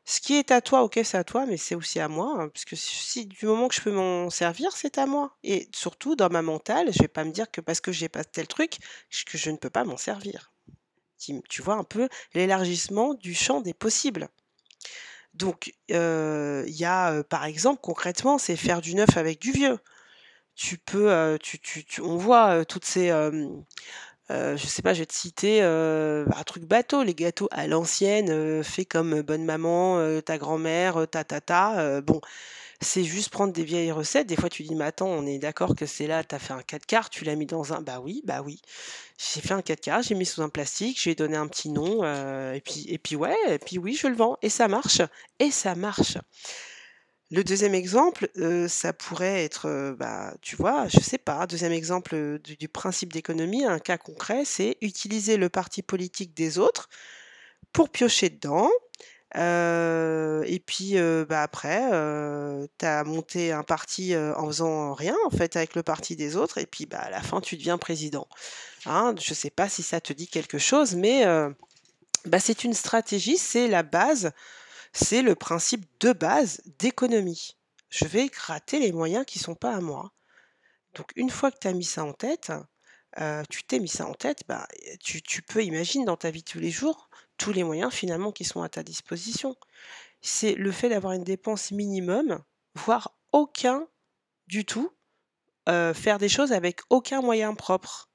Ce 0.07 0.21
qui 0.21 0.35
est 0.35 0.51
à 0.51 0.61
toi, 0.61 0.83
ok, 0.83 1.01
c'est 1.03 1.17
à 1.17 1.25
toi, 1.25 1.47
mais 1.47 1.57
c'est 1.57 1.75
aussi 1.75 1.99
à 1.99 2.09
moi, 2.09 2.35
hein, 2.39 2.49
parce 2.49 2.67
que 2.67 2.77
si 2.77 3.25
du 3.25 3.47
moment 3.47 3.69
que 3.69 3.75
je 3.75 3.81
peux 3.81 3.93
m'en 3.93 4.29
servir, 4.29 4.73
c'est 4.77 4.99
à 4.99 5.07
moi. 5.07 5.37
Et 5.43 5.69
surtout, 5.75 6.15
dans 6.15 6.29
ma 6.29 6.43
mentale, 6.43 6.93
je 6.93 7.01
vais 7.01 7.09
pas 7.09 7.25
me 7.25 7.31
dire 7.31 7.51
que 7.51 7.63
parce 7.63 7.81
que 7.81 7.91
j'ai 7.91 8.11
pas 8.11 8.23
tel 8.23 8.47
truc, 8.47 8.79
que 9.27 9.39
je 9.39 9.51
ne 9.51 9.57
peux 9.57 9.71
pas 9.71 9.85
m'en 9.85 9.97
servir. 9.97 10.53
Tu, 11.19 11.63
vois 11.63 11.77
un 11.77 11.85
peu 11.85 12.11
l'élargissement 12.35 13.15
du 13.15 13.35
champ 13.35 13.63
des 13.63 13.73
possibles. 13.73 14.29
Donc, 15.33 15.73
euh, 15.91 16.65
il 16.67 16.77
y 16.77 16.85
a, 16.85 17.13
euh, 17.13 17.23
par 17.23 17.47
exemple, 17.47 17.81
concrètement, 17.83 18.37
c'est 18.37 18.57
faire 18.57 18.83
du 18.83 18.95
neuf 18.95 19.17
avec 19.17 19.41
du 19.41 19.53
vieux. 19.53 19.79
Tu 20.55 20.77
peux, 20.77 21.11
euh, 21.11 21.39
tu, 21.39 21.59
tu, 21.59 21.85
on 22.03 22.19
voit 22.19 22.65
toutes 22.67 22.85
ces, 22.85 23.11
euh, 24.31 24.55
euh, 24.55 24.57
je 24.57 24.67
sais 24.67 24.83
pas, 24.83 24.95
je 24.95 25.01
vais 25.01 25.07
te 25.07 25.15
citer 25.15 25.61
euh, 25.63 26.25
un 26.37 26.43
truc 26.45 26.65
bateau, 26.65 27.03
les 27.03 27.15
gâteaux 27.15 27.49
à 27.51 27.67
l'ancienne, 27.67 28.31
euh, 28.31 28.63
faits 28.63 28.89
comme 28.89 29.23
bonne 29.23 29.45
maman, 29.45 29.99
euh, 29.99 30.21
ta 30.21 30.39
grand-mère, 30.39 30.99
euh, 30.99 31.07
ta 31.07 31.25
tata. 31.25 31.79
euh, 31.81 32.01
bon, 32.01 32.21
c'est 32.81 33.05
juste 33.05 33.31
prendre 33.31 33.53
des 33.53 33.65
vieilles 33.65 33.93
recettes. 33.93 34.27
Des 34.27 34.37
fois, 34.37 34.51
tu 34.51 34.63
dis, 34.65 34.75
mais 34.75 34.85
attends, 34.87 35.09
on 35.09 35.27
est 35.27 35.39
d'accord 35.39 35.75
que 35.77 35.87
c'est 35.87 36.07
là, 36.07 36.25
tu 36.25 36.35
as 36.35 36.39
fait 36.39 36.53
un 36.55 36.63
4 36.63 36.87
quarts, 36.87 37.11
tu 37.11 37.25
l'as 37.25 37.37
mis 37.37 37.47
dans 37.47 37.73
un. 37.75 37.83
Bah 37.83 38.01
oui, 38.03 38.23
bah 38.27 38.43
oui. 38.45 38.61
J'ai 39.19 39.41
fait 39.41 39.55
un 39.55 39.63
4 39.63 39.81
quarts, 39.81 40.03
j'ai 40.03 40.15
mis 40.15 40.27
sous 40.27 40.43
un 40.43 40.49
plastique, 40.51 41.01
j'ai 41.03 41.15
donné 41.15 41.37
un 41.37 41.47
petit 41.49 41.71
nom, 41.71 42.01
euh, 42.05 42.53
et 42.55 42.61
puis, 42.61 42.87
et 42.89 42.99
puis 42.99 43.17
ouais, 43.17 43.37
et 43.49 43.59
puis 43.59 43.79
oui, 43.79 43.95
je 44.01 44.07
le 44.09 44.17
vends, 44.17 44.39
et 44.43 44.51
ça 44.51 44.69
marche, 44.69 45.03
et 45.41 45.51
ça 45.51 45.75
marche. 45.75 46.19
Le 47.35 47.43
deuxième 47.43 47.75
exemple, 47.75 48.29
heu, 48.39 48.69
ça 48.69 48.93
pourrait 48.93 49.43
être, 49.43 49.67
heu, 49.69 49.97
bah, 49.99 50.33
tu 50.41 50.55
vois, 50.55 50.87
je 50.87 51.01
sais 51.01 51.19
pas, 51.19 51.49
deuxième 51.49 51.73
exemple, 51.73 52.15
heu, 52.15 52.39
du 52.39 52.69
principe 52.69 53.13
d'économie, 53.13 53.65
un 53.65 53.81
cas 53.81 53.99
concret, 53.99 54.45
c'est 54.45 54.77
utiliser 54.81 55.37
le 55.37 55.49
parti 55.49 55.83
politique 55.83 56.33
des 56.33 56.61
autres 56.61 56.89
pour 57.73 57.91
piocher 57.91 58.31
dedans, 58.31 58.71
et 59.37 60.63
puis, 60.67 60.97
bah, 61.29 61.43
après, 61.43 61.81
tu 62.79 62.87
as 62.87 63.05
monté 63.05 63.53
un 63.53 63.65
parti, 63.65 64.17
en 64.17 64.47
faisant 64.47 64.95
rien, 64.95 65.17
en 65.27 65.31
fait, 65.31 65.57
avec 65.57 65.75
le 65.77 65.83
parti 65.83 66.17
des 66.17 66.37
autres 66.37 66.59
et 66.59 66.67
puis, 66.67 66.87
bah, 66.87 67.01
à 67.01 67.11
la 67.11 67.23
fin, 67.23 67.41
tu 67.41 67.57
deviens 67.57 67.79
président, 67.79 68.29
hein. 68.87 69.15
Je 69.21 69.35
sais 69.35 69.51
pas 69.51 69.69
si 69.69 69.83
ça 69.83 70.01
te 70.01 70.13
dit 70.13 70.29
quelque 70.29 70.59
chose, 70.59 70.97
mais, 70.97 71.25
c'est 72.41 72.65
une 72.65 72.75
stratégie, 72.75 73.39
c'est 73.39 73.69
la 73.69 73.83
base 73.85 74.33
c'est 74.95 75.23
le 75.23 75.35
principe 75.35 75.85
de 76.01 76.13
base 76.13 76.63
d'économie. 76.79 77.57
Je 77.91 78.07
vais 78.07 78.29
gratter 78.29 78.79
les 78.79 78.93
moyens 78.93 79.27
qui 79.27 79.39
sont 79.39 79.57
pas 79.57 79.75
à 79.75 79.81
moi. 79.81 80.13
Donc 80.95 81.11
une 81.17 81.31
fois 81.31 81.51
que 81.51 81.59
tu 81.59 81.69
as 81.69 81.73
mis 81.73 81.85
ça 81.85 82.05
en 82.05 82.13
tête, 82.13 82.53
heu, 83.21 83.43
tu 83.51 83.65
t'es 83.65 83.81
mis 83.81 83.89
ça 83.89 84.07
en 84.07 84.15
tête, 84.15 84.45
bah, 84.49 84.67
tu 85.01 85.43
peux 85.43 85.65
imaginer 85.65 86.05
dans 86.05 86.17
ta 86.17 86.31
vie 86.31 86.45
tous 86.45 86.61
les 86.61 86.71
jours, 86.71 87.11
tous 87.37 87.53
les 87.53 87.65
moyens 87.65 87.93
finalement 87.93 88.31
qui 88.31 88.45
sont 88.45 88.63
à 88.63 88.69
ta 88.69 88.85
disposition. 88.85 89.57
C'est 90.23 90.55
le 90.55 90.71
fait 90.71 90.89
d'avoir 90.89 91.13
une 91.13 91.25
dépense 91.25 91.73
minimum, 91.73 92.39
voire 92.75 93.19
aucun 93.33 93.89
du 94.47 94.65
tout, 94.65 94.93
heu, 95.69 95.93
faire 95.93 96.19
des 96.19 96.29
choses 96.29 96.53
avec 96.53 96.81
aucun 96.89 97.21
moyen 97.21 97.55
propre. 97.55 98.11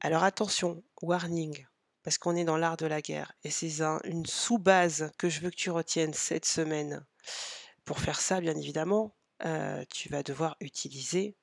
Alors 0.00 0.24
attention, 0.24 0.82
warning, 1.02 1.66
parce 2.02 2.18
qu'on 2.18 2.36
est 2.36 2.44
dans 2.44 2.56
l'art 2.56 2.76
de 2.76 2.86
la 2.86 3.02
guerre 3.02 3.32
et 3.44 3.50
c'est 3.50 3.82
un 3.82 4.00
une 4.04 4.26
sous-base 4.26 5.12
que 5.18 5.28
je 5.28 5.40
veux 5.40 5.50
que 5.50 5.56
tu 5.56 5.70
retiennes 5.70 6.14
cette 6.14 6.44
semaine. 6.46 7.04
Pour 7.84 7.98
faire 8.00 8.20
ça, 8.20 8.40
bien 8.40 8.56
évidemment, 8.56 9.14
heu, 9.44 9.84
tu 9.92 10.08
vas 10.08 10.22
devoir 10.22 10.56
utiliser 10.60 11.36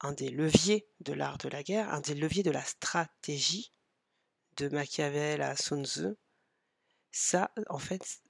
un 0.00 0.12
des 0.12 0.30
leviers 0.30 0.88
de 1.00 1.12
l'art 1.12 1.38
de 1.38 1.48
la 1.48 1.62
guerre, 1.62 1.92
un 1.92 2.00
des 2.00 2.14
leviers 2.14 2.42
de 2.42 2.50
la 2.50 2.64
stratégie, 2.64 3.72
de 4.56 4.68
Machiavel 4.68 5.42
à 5.42 5.56
Sun 5.56 5.84
Tzu. 5.84 6.16
Ça, 7.12 7.52
en 7.68 7.78
fait, 7.78 8.20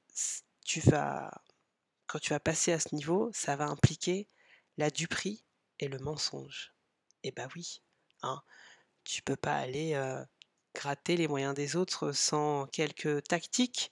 tu 0.64 0.80
vas 0.80 1.30
quand 2.06 2.18
tu 2.18 2.30
vas 2.30 2.40
passer 2.40 2.72
à 2.72 2.80
ce 2.80 2.94
niveau, 2.94 3.30
ça 3.32 3.56
va 3.56 3.66
impliquer 3.66 4.28
la 4.78 4.90
duperie 4.90 5.44
et 5.78 5.88
le 5.88 5.98
mensonge. 5.98 6.74
Et 7.22 7.32
bah 7.32 7.48
oui, 7.54 7.82
hein, 8.22 8.42
tu 9.04 9.22
peux 9.22 9.36
pas 9.36 9.56
aller, 9.56 9.94
heu, 9.94 10.24
gratter 10.74 11.16
les 11.16 11.28
moyens 11.28 11.54
des 11.54 11.76
autres 11.76 12.12
sans 12.12 12.66
quelques 12.66 13.24
tactiques 13.24 13.90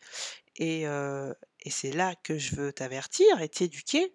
et 0.56 0.86
heu 0.86 1.34
et 1.62 1.70
c'est 1.70 1.92
là 1.92 2.14
que 2.24 2.38
je 2.38 2.56
veux 2.56 2.72
t'avertir 2.72 3.42
et 3.42 3.48
t'éduquer, 3.48 4.14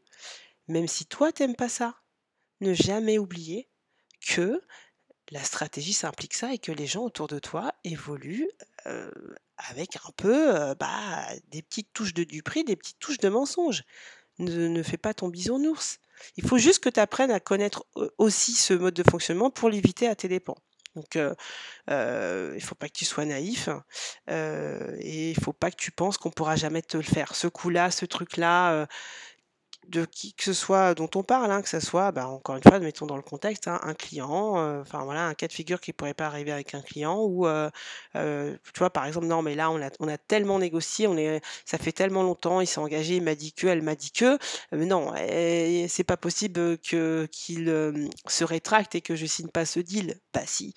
même 0.67 0.88
si 0.88 1.06
toi 1.06 1.32
tu 1.34 1.43
aimes 1.43 1.56
pas 1.56 1.69
ça. 1.69 1.95
Ne 2.62 2.73
jamais 2.73 3.17
oublier 3.19 3.69
que 4.28 4.62
la 5.32 5.43
stratégie, 5.43 5.93
ça 5.93 6.10
implique 6.10 6.34
ça 6.34 6.54
et 6.54 6.60
que 6.60 6.71
les 6.71 6.88
gens 6.88 7.04
autour 7.04 7.28
de 7.28 7.39
toi 7.39 7.73
évoluent, 7.84 8.49
heu, 8.88 9.12
avec 9.58 9.95
un 9.97 10.12
peu, 10.17 10.56
heu, 10.56 10.76
bah, 10.80 11.26
des 11.49 11.62
petites 11.62 11.93
touches 11.93 12.13
de 12.13 12.23
duperie, 12.23 12.63
des 12.63 12.76
petites 12.76 12.99
touches 12.99 13.19
de 13.19 13.30
mensonge. 13.30 13.84
Ne 14.39 14.84
fais 14.84 14.97
pas 14.97 15.13
ton 15.15 15.30
bisounours. 15.30 15.99
Il 16.38 16.47
faut 16.47 16.58
juste 16.60 16.84
que 16.84 16.89
tu 16.89 16.99
apprennes 17.02 17.32
à 17.32 17.39
connaître 17.41 17.86
au 17.95 18.10
aussi 18.19 18.54
ce 18.54 18.73
mode 18.73 18.95
de 18.95 19.04
fonctionnement 19.10 19.52
pour 19.52 19.69
l'éviter 19.69 20.08
à 20.08 20.15
tes 20.15 20.28
dépens. 20.30 20.58
Donc, 20.95 21.15
heu 21.15 21.36
heu, 21.91 22.53
il 22.56 22.62
faut 22.63 22.75
pas 22.75 22.88
que 22.89 22.93
tu 22.93 23.06
sois 23.06 23.25
naïf, 23.25 23.69
et 24.29 25.32
il 25.32 25.39
faut 25.43 25.53
pas 25.53 25.71
que 25.71 25.77
tu 25.77 25.91
penses 25.91 26.17
qu'on 26.17 26.32
pourra 26.32 26.56
jamais 26.58 26.82
te 26.82 26.97
le 26.97 27.03
faire. 27.03 27.36
Ce 27.36 27.47
coup-là, 27.47 27.91
ce 27.91 28.06
truc-là, 28.06 28.88
de 29.89 30.06
qui 30.06 30.34
que 30.34 30.43
ce 30.43 30.54
soit 30.54 30.93
dont 30.96 31.10
on 31.15 31.24
parle, 31.24 31.52
hein, 31.52 31.62
que 31.62 31.69
ce 31.69 31.80
soit, 31.80 32.12
bah, 32.12 32.28
encore 32.28 32.56
une 32.56 32.63
fois, 32.63 32.80
mettons 32.80 33.06
dans 33.06 33.15
le 33.17 33.22
contexte, 33.22 33.67
hein, 33.67 33.80
un 33.84 33.93
client, 33.93 34.58
heu, 34.58 34.82
enfin 34.82 35.00
un 35.10 35.34
cas 35.34 35.48
de 35.48 35.54
figure 35.54 35.80
qui 35.82 35.93
pourrait 35.93 36.13
pas 36.13 36.26
arriver 36.28 36.52
avec 36.52 36.74
un 36.74 36.82
client 36.82 37.22
ou, 37.24 37.46
heu 37.48 37.69
heu, 38.15 38.60
tu 38.74 38.80
vois, 38.80 38.89
par 38.91 39.06
exemple: 39.06 39.28
«Non 39.28 39.41
mais 39.41 39.56
là 39.56 39.69
on 39.72 40.08
a 40.08 40.17
tellement 40.17 40.60
négocié, 40.60 41.08
on 41.08 41.17
est 41.17 41.41
ça 41.65 41.78
fait 41.78 41.91
tellement 41.91 42.24
longtemps, 42.24 42.62
il 42.62 42.67
s'est 42.67 42.80
engagé, 42.80 43.17
il 43.17 43.24
m'a 43.24 43.36
dit 43.36 43.54
que, 43.54 43.67
elle 43.67 43.82
m'a 43.82 43.96
dit 43.96 44.12
que, 44.12 44.38
heu, 44.74 44.86
non, 44.86 45.13
et 45.15 45.88
c'est 45.89 46.04
pas 46.04 46.17
possible, 46.17 46.78
qu'il, 46.80 48.10
se 48.28 48.43
rétracte 48.43 48.96
et 48.96 49.02
que 49.02 49.15
je 49.15 49.26
signe 49.26 49.50
pas 49.50 49.65
ce 49.65 49.80
deal». 49.80 50.19
Bah 50.34 50.41
si, 50.46 50.74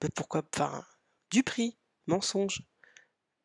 bah 0.00 0.08
pourquoi 0.14 0.42
enfin, 0.54 0.84
du 1.32 1.42
prix, 1.44 1.78
mensonge. 2.06 2.62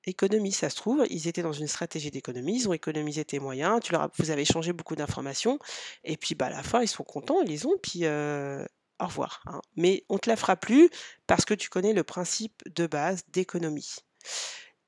Économie, 0.05 0.51
ça 0.51 0.69
se 0.69 0.75
trouve, 0.75 1.05
ils 1.09 1.27
étaient 1.29 1.43
dans 1.43 1.53
une 1.53 1.67
stratégie 1.67 2.11
d'économie, 2.11 2.57
ils 2.57 2.67
ont 2.67 2.73
économisé 2.73 3.23
tes 3.23 3.39
moyens, 3.39 3.79
tu 3.81 3.93
leur 3.93 4.01
as 4.01 4.11
vous 4.17 4.31
avez 4.31 4.41
échangé 4.41 4.73
beaucoup 4.73 4.95
d'informations 4.97 5.59
et 6.03 6.17
puis, 6.17 6.35
bah, 6.35 6.47
à 6.47 6.49
la 6.49 6.63
fin, 6.63 6.81
ils 6.81 6.89
sont 6.89 7.05
contents, 7.05 7.41
ils 7.41 7.47
les 7.47 7.65
ont, 7.65 7.77
puis, 7.81 8.05
au 8.05 9.05
revoir, 9.07 9.41
hein. 9.45 9.61
Mais 9.77 10.03
on 10.09 10.17
te 10.17 10.29
la 10.29 10.35
fera 10.35 10.57
plus 10.57 10.89
parce 11.25 11.45
que 11.45 11.53
tu 11.53 11.69
connais 11.69 11.93
le 11.93 12.03
principe 12.03 12.61
de 12.75 12.85
base 12.85 13.23
d'économie 13.29 13.95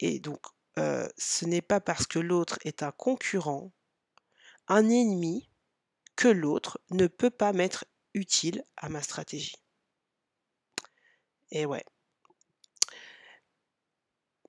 et 0.02 0.20
donc, 0.20 0.42
ce 0.78 1.46
n'est 1.46 1.62
pas 1.62 1.80
parce 1.80 2.08
que 2.08 2.20
l'autre 2.20 2.60
est 2.66 2.84
un 2.84 2.92
concurrent, 2.92 3.72
un 4.68 4.90
ennemi, 4.90 5.50
que 6.18 6.28
l'autre 6.30 6.80
ne 6.92 7.08
peut 7.08 7.30
pas 7.30 7.54
m'être 7.54 7.86
utile 8.14 8.64
à 8.78 8.90
ma 8.90 9.02
stratégie. 9.02 9.56
Et 11.52 11.66
ouais. 11.66 11.84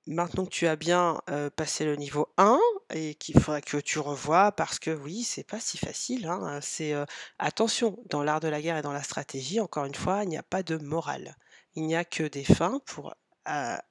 Maintenant 0.06 0.44
que 0.44 0.50
tu 0.50 0.66
as 0.66 0.76
bien, 0.76 1.20
passé 1.56 1.84
le 1.84 1.96
niveau 1.96 2.28
1 2.36 2.58
et 2.90 3.14
qu'il 3.16 3.40
faudra 3.40 3.60
que 3.60 3.78
tu 3.78 3.98
revoies 3.98 4.52
parce 4.52 4.78
que 4.78 4.90
oui, 4.90 5.24
c'est 5.24 5.42
pas 5.42 5.58
si 5.58 5.78
facile, 5.78 6.26
hein, 6.26 6.60
c'est, 6.62 6.94
attention, 7.38 7.98
dans 8.08 8.22
l'art 8.22 8.40
de 8.40 8.48
la 8.48 8.62
guerre 8.62 8.78
et 8.78 8.82
dans 8.82 8.92
la 8.92 9.02
stratégie, 9.02 9.60
encore 9.60 9.84
une 9.84 9.94
fois, 9.94 10.22
il 10.22 10.28
n'y 10.28 10.38
a 10.38 10.44
pas 10.44 10.62
de 10.62 10.76
morale. 10.76 11.36
Il 11.74 11.86
n'y 11.86 11.96
a 11.96 12.04
que 12.04 12.22
des 12.22 12.44
fins 12.44 12.80
pour, 12.86 13.14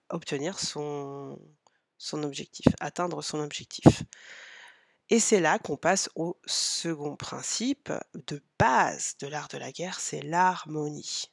obtenir 0.09 0.59
son 0.59 1.37
objectif, 2.13 2.67
atteindre 2.79 3.21
son 3.21 3.39
objectif. 3.39 4.03
Et 5.09 5.19
c'est 5.19 5.39
là 5.39 5.59
qu'on 5.59 5.77
passe 5.77 6.09
au 6.15 6.39
second 6.45 7.15
principe 7.15 7.93
de 8.15 8.41
base 8.57 9.15
de 9.19 9.27
l'art 9.27 9.49
de 9.49 9.57
la 9.57 9.71
guerre, 9.71 9.99
c'est 9.99 10.21
l'harmonie. 10.21 11.31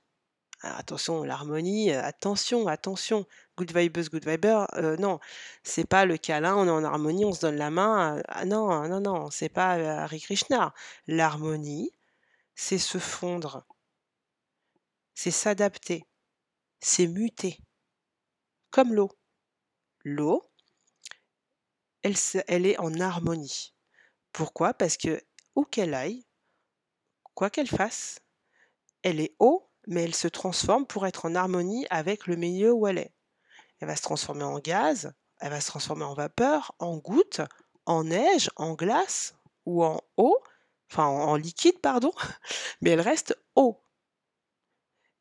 Attention, 0.65 1.25
l'harmonie, 1.25 1.91
heu, 1.91 1.99
attention, 1.99 2.69
attention, 2.69 3.27
good 3.57 3.73
vibes, 3.77 4.09
good 4.11 4.25
vibers, 4.27 4.67
heu, 4.77 4.97
non, 4.97 5.19
c'est 5.65 5.87
pas 5.89 6.05
le 6.05 6.17
câlin, 6.17 6.55
on 6.57 6.67
est 6.69 6.71
en 6.71 6.85
harmonie, 6.85 7.25
on 7.25 7.33
se 7.33 7.41
donne 7.41 7.57
la 7.57 7.71
main, 7.71 8.19
heu, 8.19 8.23
ah 8.29 8.45
non, 8.45 8.89
non, 8.89 9.01
non, 9.01 9.31
c'est 9.31 9.49
pas, 9.49 9.73
Hare 9.75 10.19
Krishna. 10.21 10.73
L'harmonie, 11.09 11.91
c'est 12.57 12.79
se 12.79 12.99
fondre. 12.99 13.65
C'est 15.17 15.31
s'adapter, 15.31 16.05
c'est 16.81 17.07
muter. 17.09 17.59
Comme 18.73 18.95
l'eau. 18.95 19.11
L'eau 20.05 20.43
elle 22.05 22.15
elle 22.49 22.67
est 22.67 22.79
en 22.79 22.99
harmonie. 23.01 23.73
Pourquoi? 24.33 24.75
Parce 24.75 24.97
que 24.97 25.21
où 25.57 25.65
qu'elle 25.65 25.95
aille, 25.95 26.25
quoi 27.35 27.51
qu'elle 27.51 27.69
fasse, 27.69 28.21
elle 29.03 29.21
est 29.21 29.35
eau, 29.41 29.71
mais 29.87 30.05
elle 30.05 30.15
se 30.15 30.29
transforme 30.29 30.87
pour 30.87 31.07
être 31.07 31.27
en 31.27 31.35
harmonie 31.35 31.87
avec 31.91 32.27
le 32.27 32.37
milieu 32.37 32.73
où 32.73 32.87
elle 32.87 32.99
est. 32.99 33.15
Elle 33.81 33.89
va 33.89 33.97
se 33.97 34.03
transformer 34.03 34.45
en 34.45 34.59
gaz, 34.59 35.13
elle 35.41 35.51
va 35.51 35.61
se 35.61 35.67
transformer 35.67 36.05
en 36.05 36.15
vapeur, 36.15 36.73
en 36.79 36.99
goutte, 36.99 37.41
en 37.87 38.05
neige, 38.05 38.51
en 38.57 38.75
glace 38.75 39.35
ou 39.67 39.85
en 39.85 40.01
eau, 40.17 40.37
enfin 40.91 41.07
en 41.07 41.37
liquide 41.37 41.81
pardon, 41.81 42.13
mais 42.81 42.91
elle 42.91 43.01
reste 43.01 43.37
eau. 43.57 43.83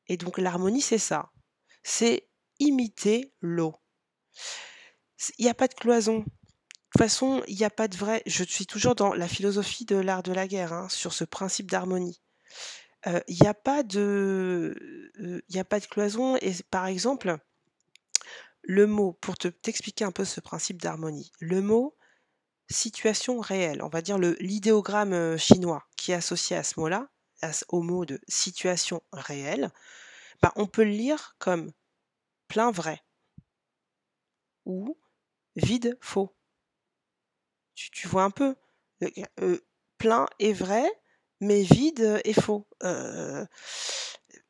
Et 0.08 0.18
donc 0.18 0.38
l'harmonie, 0.38 0.82
c'est 0.82 0.98
ça, 0.98 1.32
c'est 1.84 2.30
imiter 2.60 3.34
l'eau. 3.42 3.76
Il 5.38 5.46
y 5.46 5.50
a 5.50 5.54
pas 5.54 5.68
de 5.68 5.74
cloison. 5.74 6.20
De 6.20 6.24
toute 6.24 7.10
façon, 7.10 7.42
il 7.48 7.56
y 7.56 7.64
a 7.64 7.70
pas 7.70 7.88
de 7.88 7.96
vrai 7.96 8.22
je 8.26 8.44
suis 8.44 8.66
toujours 8.66 8.96
dans 8.96 9.14
la 9.14 9.28
philosophie 9.28 9.86
de 9.86 9.96
l'art 9.96 10.24
de 10.24 10.34
la 10.34 10.48
guerre, 10.48 10.74
hein, 10.74 10.90
sur 10.90 11.14
ce 11.14 11.24
principe 11.24 11.72
d'harmonie. 11.72 12.22
Il 13.06 13.44
y 13.44 13.48
a 13.48 13.54
pas 13.54 13.84
de, 13.84 15.44
a 15.56 15.64
pas 15.64 15.80
de 15.80 15.86
cloison 15.86 16.36
et 16.38 16.54
par 16.70 16.86
exemple 16.86 17.38
le 18.64 18.86
mot 18.86 19.14
pour 19.14 19.38
te 19.38 19.48
t'expliquer 19.48 20.06
un 20.06 20.12
peu 20.12 20.24
ce 20.24 20.40
principe 20.40 20.82
d'harmonie, 20.82 21.32
le 21.40 21.62
mot 21.62 21.98
situation 22.70 23.40
réelle, 23.40 23.82
on 23.84 23.90
va 23.90 24.02
dire 24.02 24.18
l'idéogramme, 24.18 25.38
chinois 25.38 25.88
qui 25.98 26.12
est 26.12 26.16
associé 26.16 26.56
à 26.56 26.64
ce 26.64 26.80
mot-là, 26.80 27.10
au 27.70 27.82
mot 27.82 28.06
de 28.06 28.20
situation 28.28 29.02
réelle, 29.12 29.72
bah, 30.42 30.54
on 30.56 30.68
peut 30.68 30.84
le 30.84 30.92
lire 30.92 31.36
comme 31.40 31.72
plein 32.48 32.72
vrai 32.72 33.04
ou 34.66 34.98
vide 35.56 35.98
faux. 36.02 36.36
Tu 37.76 38.08
vois 38.08 38.24
un 38.24 38.32
peu? 38.32 38.56
Plein 39.98 40.28
est 40.40 40.54
vrai, 40.54 40.90
mais 41.42 41.64
vide 41.64 42.22
est 42.26 42.40
faux. 42.40 42.68
Heu, 42.84 43.46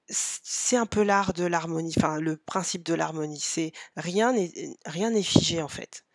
c 0.09 0.39
c'est 0.43 0.77
un 0.77 0.85
peu 0.85 1.03
l'art 1.03 1.33
de 1.33 1.45
l'harmonie, 1.45 1.93
enfin 1.97 2.19
le 2.19 2.37
principe 2.37 2.83
de 2.83 2.93
l'harmonie, 2.93 3.39
c'est 3.39 3.71
rien 3.97 4.33
n'est 4.33 4.51
rien 4.85 5.09
n'est 5.11 5.23
figé 5.23 5.61
en 5.61 5.67
fait. 5.67 6.05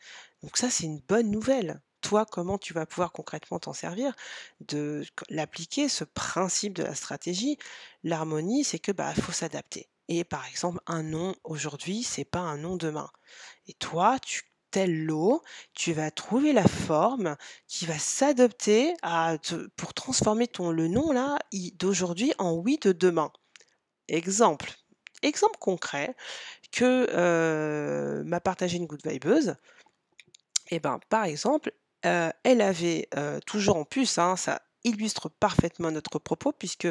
Donc 0.42 0.56
ça, 0.58 0.70
c'est 0.70 0.84
une 0.86 1.00
bonne 1.00 1.30
nouvelle. 1.30 1.82
Toi, 2.02 2.26
comment 2.26 2.58
tu 2.58 2.74
vas 2.74 2.86
pouvoir 2.86 3.12
concrètement 3.12 3.58
t'en 3.60 3.72
servir? 3.74 4.14
De 4.60 5.04
l'appliquer, 5.30 5.88
ce 5.88 6.04
principe 6.04 6.74
de 6.74 6.84
la 6.84 6.94
stratégie? 6.94 7.58
L'harmonie, 8.04 8.64
c'est 8.64 8.78
que, 8.80 8.92
bah, 8.92 9.14
faut 9.14 9.32
s'adapter 9.32 9.88
et 10.08 10.24
par 10.24 10.46
exemple, 10.46 10.80
un 10.86 11.02
non 11.04 11.34
aujourd'hui, 11.44 12.02
c'est 12.04 12.24
pas 12.26 12.40
un 12.40 12.58
non 12.58 12.76
demain 12.76 13.10
et 13.68 13.74
toi, 13.74 14.18
tu 14.20 14.42
telle 14.76 15.06
l'eau, 15.06 15.40
tu 15.72 15.94
vas 15.94 16.10
trouver 16.10 16.52
la 16.52 16.68
forme 16.68 17.36
qui 17.66 17.86
va 17.86 17.98
s'adapter 17.98 18.92
à 19.00 19.38
pour 19.74 19.94
transformer 19.94 20.48
ton 20.48 20.70
le 20.70 20.86
non 20.86 21.12
là, 21.12 21.38
d'aujourd'hui 21.78 22.34
en 22.36 22.52
oui 22.52 22.78
de 22.82 22.92
demain. 22.92 23.32
Exemple, 24.08 24.70
exemple 25.22 25.58
concret 25.58 26.14
que, 26.72 27.08
heu, 27.10 28.24
m'a 28.24 28.40
partagé 28.40 28.78
une 28.78 28.86
good 28.86 29.00
vibeuse 29.06 29.56
et 30.70 30.80
ben, 30.80 30.98
par 31.08 31.24
exemple, 31.24 31.72
heu, 32.04 32.30
elle 32.44 32.60
avait, 32.60 33.08
heu, 33.16 33.40
toujours 33.46 33.76
en 33.76 33.84
plus, 33.84 34.18
hein, 34.18 34.36
ça 34.36 34.62
illustre 34.86 35.28
parfaitement 35.28 35.90
notre 35.90 36.18
propos 36.18 36.52
puisque, 36.52 36.88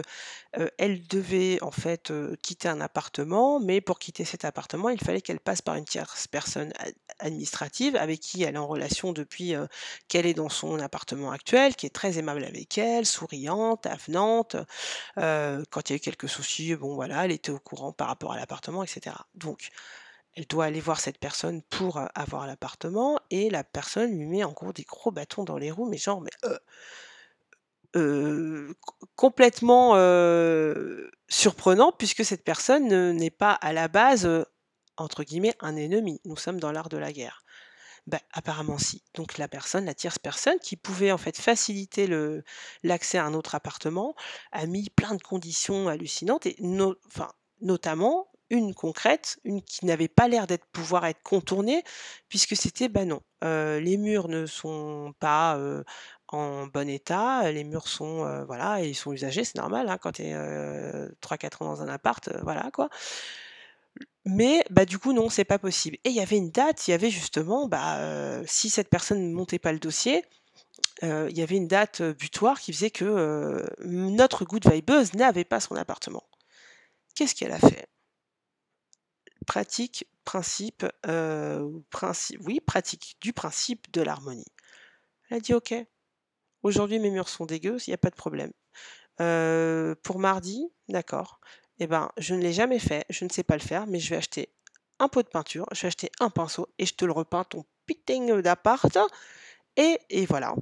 elle 0.77 1.07
devait 1.07 1.57
en 1.61 1.71
fait, 1.71 2.11
quitter 2.41 2.67
un 2.67 2.81
appartement, 2.81 3.59
mais 3.59 3.81
pour 3.81 3.99
quitter 3.99 4.25
cet 4.25 4.45
appartement, 4.45 4.89
il 4.89 4.99
fallait 4.99 5.21
qu'elle 5.21 5.39
passe 5.39 5.61
par 5.61 5.75
une 5.75 5.85
tierce 5.85 6.27
personne 6.27 6.71
ad 6.77 6.93
administrative 7.19 7.95
avec 7.95 8.19
qui 8.19 8.43
elle 8.43 8.55
est 8.55 8.57
en 8.57 8.67
relation 8.67 9.13
depuis, 9.13 9.53
qu'elle 10.09 10.25
est 10.25 10.33
dans 10.33 10.49
son 10.49 10.79
appartement 10.79 11.31
actuel, 11.31 11.75
qui 11.75 11.85
est 11.85 11.95
très 11.95 12.17
aimable 12.17 12.43
avec 12.43 12.77
elle, 12.77 13.05
souriante, 13.05 13.85
avenante, 13.85 14.57
quand 15.15 15.89
il 15.89 15.89
y 15.89 15.93
a 15.93 15.95
eu 15.95 15.99
quelques 15.99 16.27
soucis, 16.27 16.75
bon 16.75 16.95
voilà, 16.95 17.25
elle 17.25 17.31
était 17.31 17.51
au 17.51 17.59
courant 17.59 17.93
par 17.93 18.07
rapport 18.07 18.33
à 18.33 18.37
l'appartement 18.37 18.83
et 18.83 18.87
cetera. 18.87 19.27
Donc 19.33 19.69
elle 20.33 20.45
doit 20.47 20.65
aller 20.65 20.81
voir 20.81 20.99
cette 20.99 21.17
personne 21.17 21.61
pour, 21.61 22.01
avoir 22.13 22.45
l'appartement 22.45 23.17
et 23.29 23.49
la 23.49 23.63
personne 23.63 24.11
lui 24.11 24.25
met 24.25 24.43
en 24.43 24.51
gros 24.51 24.73
des 24.73 24.83
gros 24.83 25.11
bâtons 25.11 25.45
dans 25.45 25.57
les 25.57 25.71
roues, 25.71 25.87
mais 25.87 25.97
genre 25.97 26.19
mais, 26.19 26.31
co 27.95 28.93
complètement, 29.15 29.93
heu, 29.97 31.11
surprenant 31.29 31.91
puisque 31.93 32.25
cette 32.25 32.43
personne, 32.43 32.87
n'est 33.13 33.31
pas 33.31 33.53
à 33.53 33.73
la 33.73 33.87
base, 33.87 34.25
heu, 34.25 34.45
entre 34.97 35.23
guillemets 35.23 35.55
«un 35.61 35.75
ennemi». 35.77 36.21
Nous 36.25 36.37
sommes 36.37 36.59
dans 36.59 36.71
l'art 36.71 36.89
de 36.89 36.97
la 36.97 37.11
guerre. 37.13 37.41
Bah, 38.07 38.19
apparemment 38.33 38.77
si. 38.79 39.03
Donc 39.15 39.37
la 39.39 39.47
personne, 39.47 39.85
la 39.85 39.93
tierce 39.95 40.19
personne 40.19 40.59
qui 40.61 40.77
pouvait 40.77 41.11
en 41.11 41.17
fait 41.19 41.37
faciliter 41.39 42.07
l'accès 42.83 43.17
à 43.19 43.25
un 43.25 43.33
autre 43.35 43.55
appartement, 43.55 44.15
a 44.53 44.65
mis 44.67 44.89
plein 44.91 45.15
de 45.15 45.23
conditions 45.23 45.87
hallucinantes 45.89 46.45
et 46.47 46.57
notamment 47.61 48.27
une 48.51 48.75
concrète, 48.75 49.39
une 49.45 49.61
qui 49.63 49.85
n'avait 49.87 50.07
pas 50.09 50.27
l'air 50.27 50.47
d'être 50.47 50.65
pouvoir 50.73 51.05
être 51.05 51.23
contournée 51.23 51.83
puisque 52.29 52.55
c'était, 52.57 52.89
bah, 52.89 53.05
non, 53.05 53.21
les 53.43 53.97
murs 53.97 54.27
ne 54.29 54.45
sont 54.47 55.13
pas, 55.19 55.59
en 56.29 56.67
bon 56.67 56.89
état, 56.89 57.51
les 57.51 57.63
murs 57.63 57.87
sont, 57.87 58.25
heu, 58.25 58.43
voilà, 58.45 58.81
ils 58.81 58.95
sont 58.95 59.11
usagés, 59.13 59.43
c'est 59.43 59.57
normal, 59.57 59.89
hein, 59.89 59.97
quand 59.99 60.13
tu 60.13 60.23
es, 60.23 60.33
heu, 60.35 61.15
3-4 61.21 61.61
ans 61.61 61.65
dans 61.67 61.81
un 61.83 61.87
appart, 61.89 62.27
heu, 62.29 62.39
voilà 62.43 62.71
quoi. 62.71 62.89
Mais, 64.25 64.63
bah, 64.71 64.85
du 64.85 64.97
coup 64.97 65.13
non, 65.13 65.29
c'est 65.29 65.43
pas 65.45 65.59
possible 65.59 65.97
et 66.03 66.09
il 66.09 66.15
y 66.15 66.19
avait 66.19 66.37
une 66.37 66.49
date, 66.49 66.87
il 66.87 66.91
y 66.91 66.93
avait 66.95 67.11
justement, 67.11 67.67
bah, 67.67 67.99
heu, 68.01 68.43
si 68.47 68.69
cette 68.71 68.89
personne 68.89 69.29
ne 69.29 69.35
montait 69.35 69.59
pas 69.59 69.71
le 69.71 69.79
dossier, 69.79 70.23
il 71.03 71.37
y 71.37 71.41
avait 71.43 71.57
une 71.57 71.67
date, 71.67 72.01
butoir 72.03 72.59
qui 72.59 72.73
faisait 72.73 72.91
que, 72.91 73.65
notre 73.83 74.45
good 74.45 74.67
vibeuse 74.71 75.13
n'avait 75.15 75.45
pas 75.45 75.59
son 75.61 75.75
appartement. 75.75 76.23
Qu'est-ce 77.15 77.35
qu'elle 77.35 77.51
a 77.53 77.59
fait? 77.59 77.87
Pratique, 79.47 80.07
principe, 80.23 80.85
heu, 81.07 81.83
princi 81.91 82.35
oui 82.45 82.59
pratique 82.59 83.15
du 83.21 83.31
principe 83.33 83.91
de 83.91 84.01
l'harmonie. 84.01 84.45
Elle 85.29 85.37
a 85.37 85.39
dit: 85.41 85.53
«OK, 85.53 85.73
aujourd'hui 86.65 86.99
mes 86.99 87.11
murs 87.11 87.29
sont 87.29 87.45
dégueux, 87.45 87.77
il 87.87 87.91
y 87.91 87.93
a 87.93 87.97
pas 87.97 88.09
de 88.09 88.15
problème. 88.15 88.51
Heu, 89.21 89.95
pour 90.03 90.19
mardi, 90.19 90.67
d'accord. 90.89 91.39
Et 91.79 91.87
ben, 91.87 92.09
je 92.17 92.35
ne 92.35 92.41
l'ai 92.41 92.53
jamais 92.53 92.79
fait, 92.79 93.05
je 93.09 93.25
ne 93.25 93.29
sais 93.29 93.43
pas 93.43 93.55
le 93.55 93.61
faire, 93.61 93.87
mais 93.87 93.99
je 93.99 94.09
vais 94.09 94.17
acheter 94.17 94.49
un 94.99 95.07
pot 95.07 95.23
de 95.23 95.29
peinture, 95.29 95.67
je 95.71 95.81
vais 95.81 95.87
acheter 95.87 96.11
un 96.19 96.29
pinceau 96.29 96.67
et 96.79 96.85
je 96.85 96.95
te 96.95 97.05
le 97.05 97.11
repeins 97.11 97.43
ton 97.43 97.65
putain 97.85 98.41
d'appart 98.41 98.97
et 99.77 99.99
et 100.09 100.25
voilà. 100.25 100.55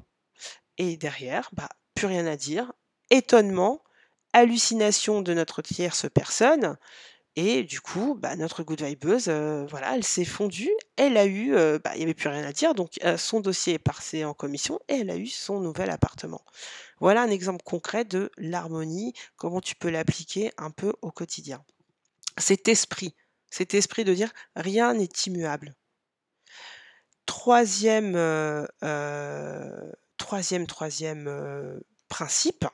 Et 0.77 0.97
derrière, 0.97 1.49
bah, 1.53 1.69
plus 1.95 2.07
rien 2.07 2.25
à 2.25 2.35
dire. 2.35 2.73
Étonnement, 3.09 3.83
hallucination 4.33 5.21
de 5.21 5.33
notre 5.33 5.61
tierce 5.61 6.07
personne 6.13 6.77
et 7.35 7.63
du 7.63 7.81
coup, 7.81 8.15
bah, 8.19 8.35
notre 8.35 8.63
good 8.63 8.81
vibeuse, 8.83 9.27
heu, 9.27 9.65
voilà, 9.69 9.95
elle 9.95 10.03
s'est 10.03 10.25
fondue. 10.25 10.69
Elle 10.97 11.17
a 11.17 11.25
eu, 11.25 11.53
heu, 11.55 11.79
bah, 11.83 11.91
il 11.95 12.01
y 12.01 12.03
avait 12.03 12.13
plus 12.13 12.29
rien 12.29 12.43
à 12.45 12.51
dire 12.53 12.75
donc 12.75 12.99
heu, 13.03 13.17
son 13.17 13.39
dossier 13.41 13.73
est 13.75 13.79
passé 13.79 14.23
en 14.25 14.33
commission 14.33 14.79
et 14.87 14.99
elle 14.99 15.09
a 15.09 15.17
eu 15.17 15.27
son 15.27 15.59
nouvel 15.59 15.89
appartement. 15.89 16.43
Voilà 16.99 17.23
un 17.23 17.29
exemple 17.31 17.63
concret 17.63 18.05
de 18.05 18.31
l'harmonie, 18.37 19.13
comment 19.37 19.61
tu 19.61 19.75
peux 19.75 19.89
l'appliquer 19.89 20.51
un 20.57 20.71
peu 20.71 20.93
au 21.01 21.11
quotidien. 21.11 21.63
Cet 22.37 22.67
esprit, 22.69 23.15
cet 23.51 23.73
esprit 23.75 24.05
de 24.05 24.13
dire: 24.13 24.31
«Rien 24.55 24.93
n'est 24.95 25.09
immuable». 25.27 25.75
3e, 27.27 28.15
heu 28.15 28.67
heu, 28.83 29.91
3e 30.17 30.67
3e, 30.67 31.27
heu, 31.27 31.83
principe 32.09 32.65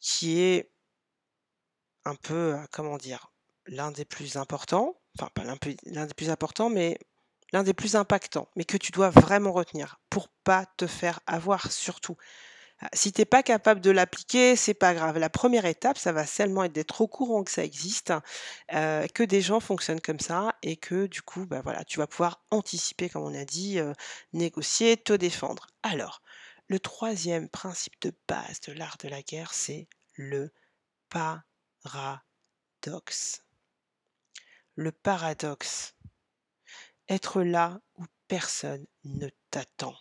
qui 0.00 0.40
est 0.40 0.70
un 2.10 2.16
peu, 2.16 2.54
heu, 2.54 2.58
comment 2.72 2.98
dire? 2.98 3.32
L'un 3.66 3.90
des 3.92 4.04
plus 4.04 4.36
importants, 4.36 4.96
enfin 5.18 5.30
pas 5.34 5.44
l'un 5.44 6.06
des 6.06 6.14
plus 6.14 6.30
importants, 6.30 6.70
mais 6.70 6.98
l'un 7.52 7.62
des 7.62 7.74
plus 7.74 7.96
impactants, 7.96 8.48
mais 8.56 8.64
que 8.64 8.76
tu 8.76 8.92
dois 8.92 9.10
vraiment 9.10 9.52
retenir 9.52 10.00
pour 10.10 10.28
pas 10.44 10.66
te 10.76 10.86
faire 10.86 11.20
avoir 11.26 11.70
surtout. 11.72 12.16
Ah, 12.80 12.88
si 12.94 13.12
tu 13.12 13.22
es 13.22 13.24
pas 13.26 13.42
capable 13.42 13.80
de 13.80 13.90
l'appliquer, 13.90 14.56
c'est 14.56 14.74
pas 14.74 14.94
grave. 14.94 15.18
La 15.18 15.30
première 15.30 15.66
étape, 15.66 15.98
ça 15.98 16.12
va 16.12 16.26
seulement 16.26 16.64
être 16.64 16.72
d'être 16.72 17.00
au 17.02 17.08
courant 17.08 17.44
que 17.44 17.50
ça 17.50 17.64
existe, 17.64 18.12
heu, 18.74 19.06
que 19.14 19.22
des 19.24 19.42
gens 19.42 19.60
fonctionnent 19.60 20.00
comme 20.00 20.20
ça 20.20 20.54
et 20.62 20.76
que 20.76 21.06
du 21.06 21.22
coup, 21.22 21.46
bah, 21.46 21.60
voilà, 21.62 21.84
tu 21.84 21.98
vas 21.98 22.06
pouvoir 22.06 22.44
anticiper 22.50 23.08
comme 23.10 23.24
on 23.24 23.34
a 23.38 23.44
dit, 23.44 23.78
heu, 23.80 23.92
négocier, 24.32 24.96
te 24.96 25.12
défendre. 25.12 25.66
Alors, 25.82 26.22
le 26.68 26.80
3e 26.80 27.48
principe 27.48 27.94
de 28.02 28.12
base 28.28 28.60
de 28.62 28.72
l'art 28.72 28.96
de 29.02 29.08
la 29.08 29.22
guerre, 29.22 29.52
c'est 29.54 29.88
le 30.14 30.52
paradoxe. 31.82 33.42
Le 34.76 34.92
paradoxe. 34.92 35.94
Être 37.08 37.42
là 37.42 37.80
où 37.98 38.04
personne 38.28 38.86
ne 39.04 39.28
t'attend. 39.50 39.96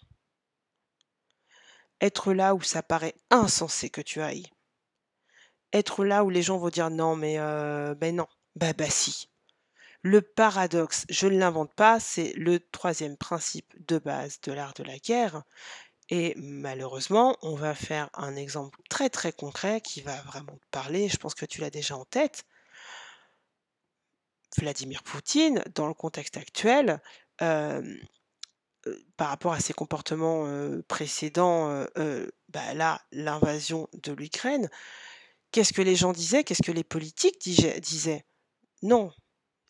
Être 2.01 2.33
là 2.33 2.55
où 2.55 2.61
ça 2.61 2.81
paraît 2.81 3.15
insensé 3.29 3.89
que 3.89 3.99
tu 4.01 4.21
ailles. 4.21 4.49
Être 5.73 6.03
là 6.03 6.23
où 6.23 6.29
les 6.31 6.41
gens 6.41 6.57
vont 6.57 6.69
dire: 6.69 6.89
«Non 6.89 7.15
mais 7.15 7.37
heu, 7.39 7.93
beh 7.95 8.11
non». 8.11 8.27
Bah 8.55 8.73
bah 8.73 8.89
si. 8.89 9.29
Le 10.03 10.21
paradoxe, 10.21 11.05
je 11.09 11.27
ne 11.27 11.37
l'invente 11.39 11.73
pas, 11.75 11.99
c'est 11.99 12.33
le 12.35 12.59
3e 12.59 13.17
principe 13.17 13.73
de 13.87 13.99
base 13.99 14.41
de 14.41 14.53
l'art 14.53 14.73
de 14.75 14.83
la 14.83 14.97
guerre 14.99 15.43
et 16.09 16.33
malheureusement, 16.37 17.37
on 17.41 17.55
va 17.55 17.75
faire 17.75 18.09
un 18.13 18.35
exemple 18.35 18.79
très, 18.89 19.09
très 19.09 19.31
concret 19.31 19.81
qui 19.81 20.01
va 20.01 20.15
vraiment 20.23 20.57
te 20.57 20.67
parler, 20.71 21.07
je 21.07 21.17
pense 21.17 21.35
que 21.35 21.45
tu 21.45 21.61
l'as 21.61 21.69
déjà 21.69 21.95
en 21.95 22.05
tête. 22.05 22.43
Vladimir 24.57 25.03
Poutine, 25.03 25.63
dans 25.75 25.87
le 25.87 25.93
contexte 25.93 26.37
actuel, 26.37 26.99
par 27.37 29.29
rapport 29.29 29.53
à 29.53 29.59
ses 29.59 29.73
comportements, 29.73 30.47
précédents, 30.87 31.85
bah, 32.49 32.73
là, 32.73 33.01
l'invasion 33.11 33.87
de 33.93 34.11
l'Ukraine, 34.13 34.69
qu'est-ce 35.51 35.73
que 35.73 35.81
les 35.83 35.95
gens 35.95 36.11
disaient? 36.13 36.43
Qu'est-ce 36.43 36.63
que 36.63 36.71
les 36.71 36.83
politiques 36.83 37.39
disaient? 37.39 38.25
Non 38.81 39.11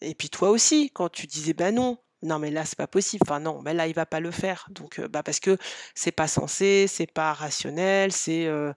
et 0.01 0.15
puis 0.15 0.29
toi 0.29 0.49
aussi, 0.49 0.91
quand 0.91 1.09
tu 1.09 1.27
disais: 1.27 1.53
«Bah 1.53 1.71
non, 1.71 1.97
non 2.23 2.39
mais 2.39 2.51
là 2.51 2.65
c'est 2.65 2.77
pas 2.77 2.87
possible, 2.87 3.23
enfin 3.27 3.39
non, 3.39 3.61
bah 3.63 3.73
là 3.73 3.87
il 3.87 3.93
va 3.95 4.05
pas 4.05 4.19
le 4.19 4.31
faire». 4.31 4.67
Donc 4.71 4.99
heu, 4.99 5.07
bah, 5.07 5.23
parce 5.23 5.39
que 5.39 5.57
c'est 5.95 6.11
pas 6.11 6.27
sensé, 6.27 6.87
c'est 6.87 7.11
pas 7.11 7.33
rationnel, 7.33 8.11
c'est, 8.11 8.45
heu 8.47 8.73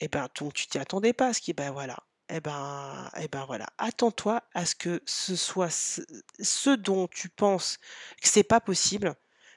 et 0.00 0.08
ben 0.08 0.28
donc 0.38 0.54
tu 0.54 0.66
t'y 0.66 0.78
attendais 0.78 1.12
pas 1.12 1.28
à 1.28 1.32
ce 1.32 1.40
qui 1.40 1.52
bah 1.52 1.70
voilà. 1.70 1.96
Et 2.30 2.40
ben 2.40 3.10
et 3.18 3.28
ben 3.28 3.44
voilà, 3.46 3.66
attends-toi 3.78 4.42
à 4.54 4.66
ce 4.66 4.74
que 4.74 5.02
ce 5.06 5.34
soit 5.34 5.70
ce 6.40 6.70
dont 6.70 7.08
tu 7.08 7.28
penses 7.30 7.78
que 8.20 8.28
c'est 8.28 8.42
pas 8.44 8.60
possible, 8.60 9.14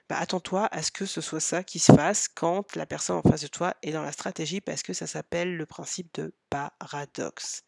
bah, 0.10 0.18
attends-toi 0.20 0.68
à 0.72 0.82
ce 0.82 0.90
que 0.92 1.06
ce 1.06 1.20
soit 1.22 1.42
ça 1.42 1.64
qui 1.64 1.80
se 1.80 1.92
fasse 1.94 2.28
quand 2.30 2.76
la 2.78 2.86
personne 2.86 3.18
en 3.18 3.22
face 3.30 3.42
de 3.42 3.48
toi 3.48 3.76
est 3.84 3.92
dans 3.92 4.04
la 4.04 4.12
stratégie 4.14 4.62
parce 4.62 4.84
que 4.84 4.94
ça 4.94 5.06
s'appelle 5.08 5.58
le 5.58 5.66
principe 5.66 6.14
de 6.16 6.34
paradoxe. 6.50 7.64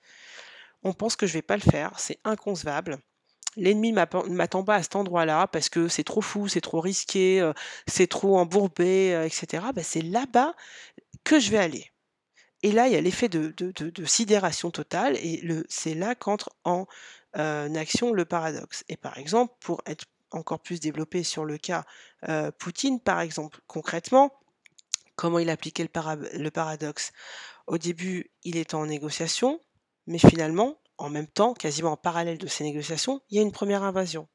On 0.83 0.93
pense 0.93 1.15
que 1.17 1.27
je 1.27 1.33
vais 1.33 1.41
pas 1.43 1.57
le 1.57 1.63
faire, 1.63 1.99
c'est 1.99 2.19
inconcevable. 2.25 2.99
L'ennemi 3.57 3.93
m'attend 3.93 4.63
pas 4.63 4.75
à 4.75 4.83
cet 4.83 4.95
endroit-là 4.95 5.47
parce 5.47 5.69
que 5.69 5.87
c'est 5.87 6.03
trop 6.03 6.21
fou, 6.21 6.47
c'est 6.47 6.61
trop 6.61 6.79
risqué, 6.81 7.41
heu, 7.41 7.53
c'est 7.87 8.07
trop 8.07 8.37
embourbé, 8.37 9.13
heu, 9.13 9.25
et 9.25 9.29
cetera. 9.29 9.73
Bah, 9.73 9.83
c'est 9.83 10.01
là-bas 10.01 10.53
que 11.23 11.39
je 11.39 11.51
vais 11.51 11.59
aller. 11.59 11.91
Et 12.63 12.71
là, 12.71 12.87
il 12.87 12.93
y 12.93 12.97
a 12.97 13.01
l'effet 13.01 13.29
de 13.29 13.53
sidération 14.05 14.71
totale 14.71 15.17
et 15.17 15.43
c'est 15.69 15.95
là 15.95 16.15
qu'entre 16.15 16.49
en, 16.63 16.87
heu, 17.37 17.77
action 17.77 18.13
le 18.13 18.25
paradoxe. 18.25 18.83
Et 18.89 18.97
par 18.97 19.17
exemple, 19.17 19.53
pour 19.59 19.81
être 19.85 20.05
encore 20.31 20.61
plus 20.61 20.79
développé 20.79 21.23
sur 21.23 21.45
le 21.45 21.57
cas, 21.57 21.85
Poutine, 22.59 22.99
par 22.99 23.19
exemple, 23.21 23.59
concrètement, 23.67 24.33
comment 25.15 25.39
il 25.39 25.49
appliquait 25.49 25.83
le 25.83 26.39
le 26.39 26.51
paradoxe? 26.51 27.11
Au 27.67 27.77
début, 27.79 28.31
il 28.43 28.57
était 28.57 28.75
en 28.75 28.87
négociation, 28.87 29.61
mais 30.07 30.19
finalement, 30.19 30.79
en 31.03 31.09
même 31.09 31.27
temps, 31.27 31.53
quasiment 31.53 31.91
en 31.91 31.97
parallèle 31.97 32.37
de 32.37 32.47
ces 32.47 32.63
négociations, 32.63 33.21
il 33.29 33.35
y 33.35 33.39
a 33.39 33.41
une 33.41 33.51
première 33.51 33.83
invasion. 33.83 34.29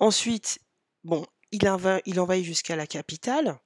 Ensuite, 0.00 0.58
bon, 1.02 1.26
il 1.52 1.68
envahit 1.68 2.44
jusqu'à 2.44 2.74
la 2.74 2.86
capitale. 2.86 3.60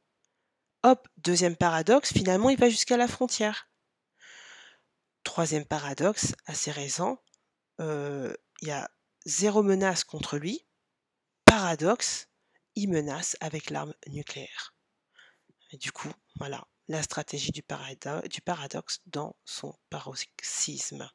Hop, 0.82 1.06
deuxième 1.18 1.56
paradoxe, 1.56 2.12
finalement, 2.12 2.50
il 2.50 2.58
va 2.58 2.68
jusqu'à 2.68 2.96
la 2.96 3.06
frontière. 3.06 3.70
Troisième 5.22 5.64
paradoxe, 5.64 6.34
assez 6.46 6.72
récent, 6.72 7.22
heu, 7.80 8.36
il 8.62 8.68
y 8.68 8.72
a 8.72 8.90
zéro 9.24 9.62
menace 9.62 10.02
contre 10.02 10.38
lui. 10.38 10.66
Paradoxe, 11.44 12.28
il 12.74 12.90
menace 12.90 13.36
avec 13.40 13.70
l'arme 13.70 13.94
nucléaire. 14.08 14.74
Du 15.74 15.92
coup, 15.92 16.12
voilà, 16.36 16.66
la 16.88 17.00
stratégie 17.00 17.52
du 17.52 17.62
paradoxe 17.62 19.02
dans 19.06 19.36
son 19.44 19.78
paroxysme. 19.88 21.08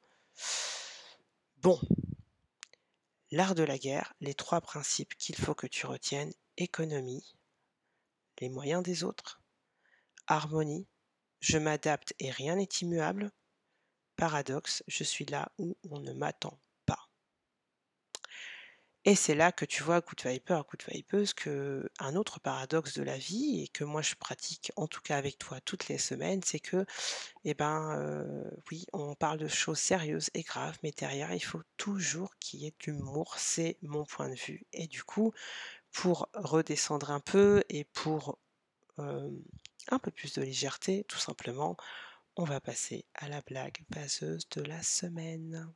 Bon. 1.63 1.79
L'art 3.31 3.55
de 3.55 3.63
la 3.63 3.77
guerre, 3.77 4.13
les 4.19 4.33
3 4.33 4.59
principes 4.59 5.15
qu'il 5.15 5.37
faut 5.37 5.55
que 5.55 5.65
tu 5.65 5.85
retiennes: 5.85 6.33
économie, 6.57 7.37
les 8.41 8.49
moyens 8.49 8.83
des 8.83 9.05
autres, 9.05 9.41
harmonie, 10.27 10.89
je 11.39 11.57
m'adapte 11.57 12.13
et 12.19 12.31
rien 12.31 12.57
n'est 12.57 12.67
immuable, 12.81 13.31
paradoxe, 14.17 14.83
je 14.87 15.05
suis 15.05 15.23
là 15.23 15.53
où 15.57 15.77
on 15.89 16.01
ne 16.01 16.11
m'attend. 16.11 16.59
Et 19.05 19.15
c'est 19.15 19.35
là 19.35 19.51
que 19.51 19.65
tu 19.65 19.83
vois, 19.83 19.99
good 19.99 20.21
viber, 20.23 20.61
good 20.69 20.83
vibeuse, 20.87 21.33
qu'un 21.33 22.15
autre 22.15 22.39
paradoxe 22.39 22.93
de 22.93 23.03
la 23.03 23.17
vie 23.17 23.61
et 23.61 23.67
que 23.67 23.83
moi 23.83 24.01
je 24.01 24.15
pratique, 24.15 24.71
en 24.77 24.87
tout 24.87 25.01
cas 25.01 25.17
avec 25.17 25.37
toi 25.37 25.59
toutes 25.59 25.89
les 25.89 25.97
semaines, 25.97 26.41
c'est 26.43 26.61
que, 26.61 26.85
eh 27.43 27.53
ben, 27.53 27.97
heu, 27.99 28.49
oui, 28.71 28.85
on 28.93 29.13
parle 29.15 29.39
de 29.39 29.49
choses 29.49 29.79
sérieuses 29.79 30.29
et 30.33 30.43
graves, 30.43 30.77
mais 30.83 30.91
derrière, 30.91 31.33
il 31.33 31.43
faut 31.43 31.63
toujours 31.75 32.33
qu'il 32.39 32.61
y 32.61 32.67
ait 32.67 32.73
de 32.85 32.91
l'humour, 32.91 33.35
c'est 33.37 33.77
mon 33.81 34.05
point 34.05 34.29
de 34.29 34.35
vue. 34.35 34.65
Et 34.71 34.87
du 34.87 35.03
coup, 35.03 35.33
pour 35.91 36.29
redescendre 36.33 37.11
un 37.11 37.19
peu 37.19 37.63
et 37.69 37.83
pour, 37.83 38.39
un 38.97 39.99
peu 39.99 40.11
plus 40.11 40.33
de 40.33 40.41
légèreté, 40.41 41.03
tout 41.09 41.19
simplement, 41.19 41.75
on 42.35 42.45
va 42.45 42.61
passer 42.61 43.05
à 43.15 43.27
la 43.27 43.41
blague 43.41 43.83
vaseuse 43.89 44.47
de 44.49 44.61
la 44.61 44.81
semaine. 44.81 45.67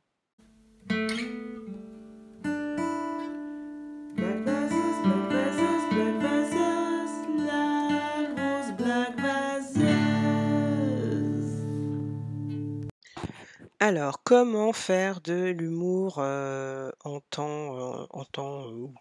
Alors, 13.88 14.22
comment 14.22 14.74
faire 14.74 15.22
de 15.22 15.46
l'humour, 15.46 16.18
en 16.18 17.20
temps, 17.30 18.06
en 18.10 18.24
temps, 18.26 18.66
où 18.66 18.92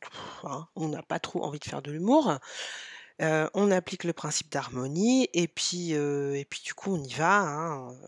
hein, 0.45 0.65
on 0.77 0.87
n'a 0.87 1.03
pas 1.03 1.19
trop 1.19 1.43
envie 1.43 1.59
de 1.59 1.65
faire 1.65 1.81
de 1.81 1.91
l'humour? 1.91 2.39
On 3.19 3.69
applique 3.69 4.05
le 4.05 4.13
principe 4.13 4.49
d'harmonie 4.49 5.27
et 5.33 5.49
puis, 5.49 5.91
et 5.91 6.47
puis 6.49 6.61
du 6.63 6.73
coup 6.73 6.95
on 6.95 7.03
y 7.03 7.13
va, 7.15 7.39
hein, 7.39 7.91
heu. 7.91 8.07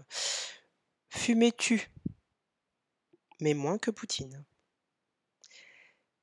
Fumer. 1.10 1.52
Mais 3.42 3.54
moins 3.54 3.78
que 3.78 3.92
Poutine. 3.92 4.46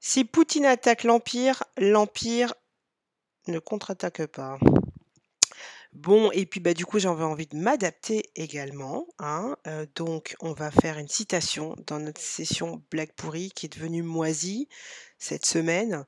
Si 0.01 0.25
Poutine 0.25 0.65
attaque 0.65 1.05
l'empire, 1.05 1.65
l'empire 1.77 2.55
ne 3.47 3.59
contre-attaque 3.59 4.25
pas. 4.29 4.59
Bon 5.97 6.31
et 6.33 6.45
puis, 6.45 6.61
bah, 6.61 6.75
du 6.75 6.85
coup, 6.85 6.99
j'avais 6.99 7.25
envie 7.25 7.47
de 7.47 7.57
m'adapter 7.57 8.25
également, 8.35 9.07
hein, 9.19 9.57
heu, 9.67 9.89
donc 9.95 10.37
on 10.41 10.53
va 10.53 10.71
faire 10.71 10.99
une 10.99 11.09
citation 11.09 11.75
dans 11.87 11.99
notre 11.99 12.21
session 12.21 12.83
blague 12.91 13.13
pourrie 13.17 13.51
qui 13.51 13.65
est 13.65 13.75
devenue 13.75 14.03
moisie 14.03 14.69
cette 15.19 15.47
semaine. 15.47 16.05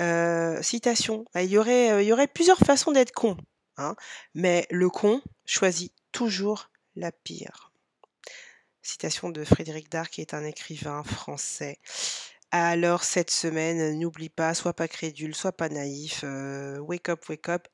Heu, 0.00 0.58
citation, 0.62 1.24
il 1.36 1.44
y 1.44 1.56
aurait, 1.56 1.92
heu, 1.92 2.02
il 2.02 2.08
y 2.08 2.12
aurait 2.12 2.26
plusieurs 2.26 2.58
façons 2.58 2.90
d'être 2.90 3.12
con, 3.12 3.36
hein, 3.76 3.94
mais 4.34 4.66
le 4.70 4.90
con 4.90 5.22
choisit 5.46 5.92
toujours 6.10 6.68
la 6.96 7.12
pire. 7.12 7.70
Citation 8.82 9.28
de 9.30 9.44
Frédéric 9.44 9.88
Dard 9.88 10.10
qui 10.10 10.20
est 10.20 10.34
un 10.34 10.44
écrivain 10.44 11.04
français. 11.04 11.78
Alors 12.50 13.04
cette 13.04 13.30
semaine, 13.30 13.98
n'oublie 14.00 14.30
pas, 14.30 14.54
sois 14.54 14.72
pas 14.72 14.88
crédule, 14.88 15.34
sois 15.36 15.52
pas 15.52 15.68
naïf, 15.68 16.24
wake 16.80 17.08
up, 17.10 17.28
wake 17.28 17.48
up, 17.50 17.68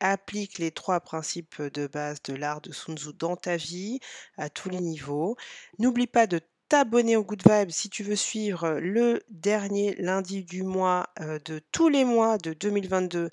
applique 0.00 0.58
les 0.58 0.70
3 0.70 1.00
principes, 1.00 1.62
de 1.62 1.86
base 1.86 2.22
de 2.22 2.34
l'art 2.34 2.60
de 2.60 2.72
Sun 2.72 2.96
Tzu 2.96 3.12
dans 3.18 3.36
ta 3.36 3.56
vie, 3.56 4.00
à 4.36 4.50
tous 4.50 4.70
les 4.70 4.80
niveaux. 4.80 5.36
N'oublie 5.78 6.06
pas 6.06 6.26
de 6.26 6.40
t'abonner 6.68 7.16
au 7.16 7.24
Good 7.24 7.42
Vibes 7.48 7.70
si 7.70 7.90
tu 7.90 8.02
veux 8.02 8.16
suivre, 8.16 8.78
le 8.80 9.22
dernier 9.28 9.94
lundi 9.96 10.44
du 10.44 10.62
mois, 10.62 11.08
heu, 11.20 11.40
de 11.44 11.60
tous 11.72 11.88
les 11.88 12.04
mois 12.04 12.38
de 12.38 12.52
2022, 12.54 13.30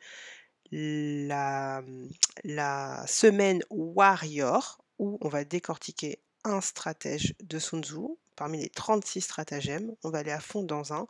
la, 0.71 1.81
mmh, 1.81 2.09
la 2.43 3.05
semaine 3.07 3.61
Warrior 3.69 4.79
où 4.99 5.17
on 5.21 5.29
va 5.29 5.43
décortiquer 5.43 6.19
un 6.43 6.61
stratège 6.61 7.35
de 7.43 7.59
Sun 7.59 7.83
Tzu 7.83 8.17
parmi 8.37 8.59
les 8.59 8.69
36 8.69 9.21
stratagèmes. 9.21 9.93
On 10.03 10.09
va 10.11 10.19
aller 10.19 10.31
à 10.31 10.39
fond 10.39 10.63
dans 10.63 10.93
un. 10.93 11.07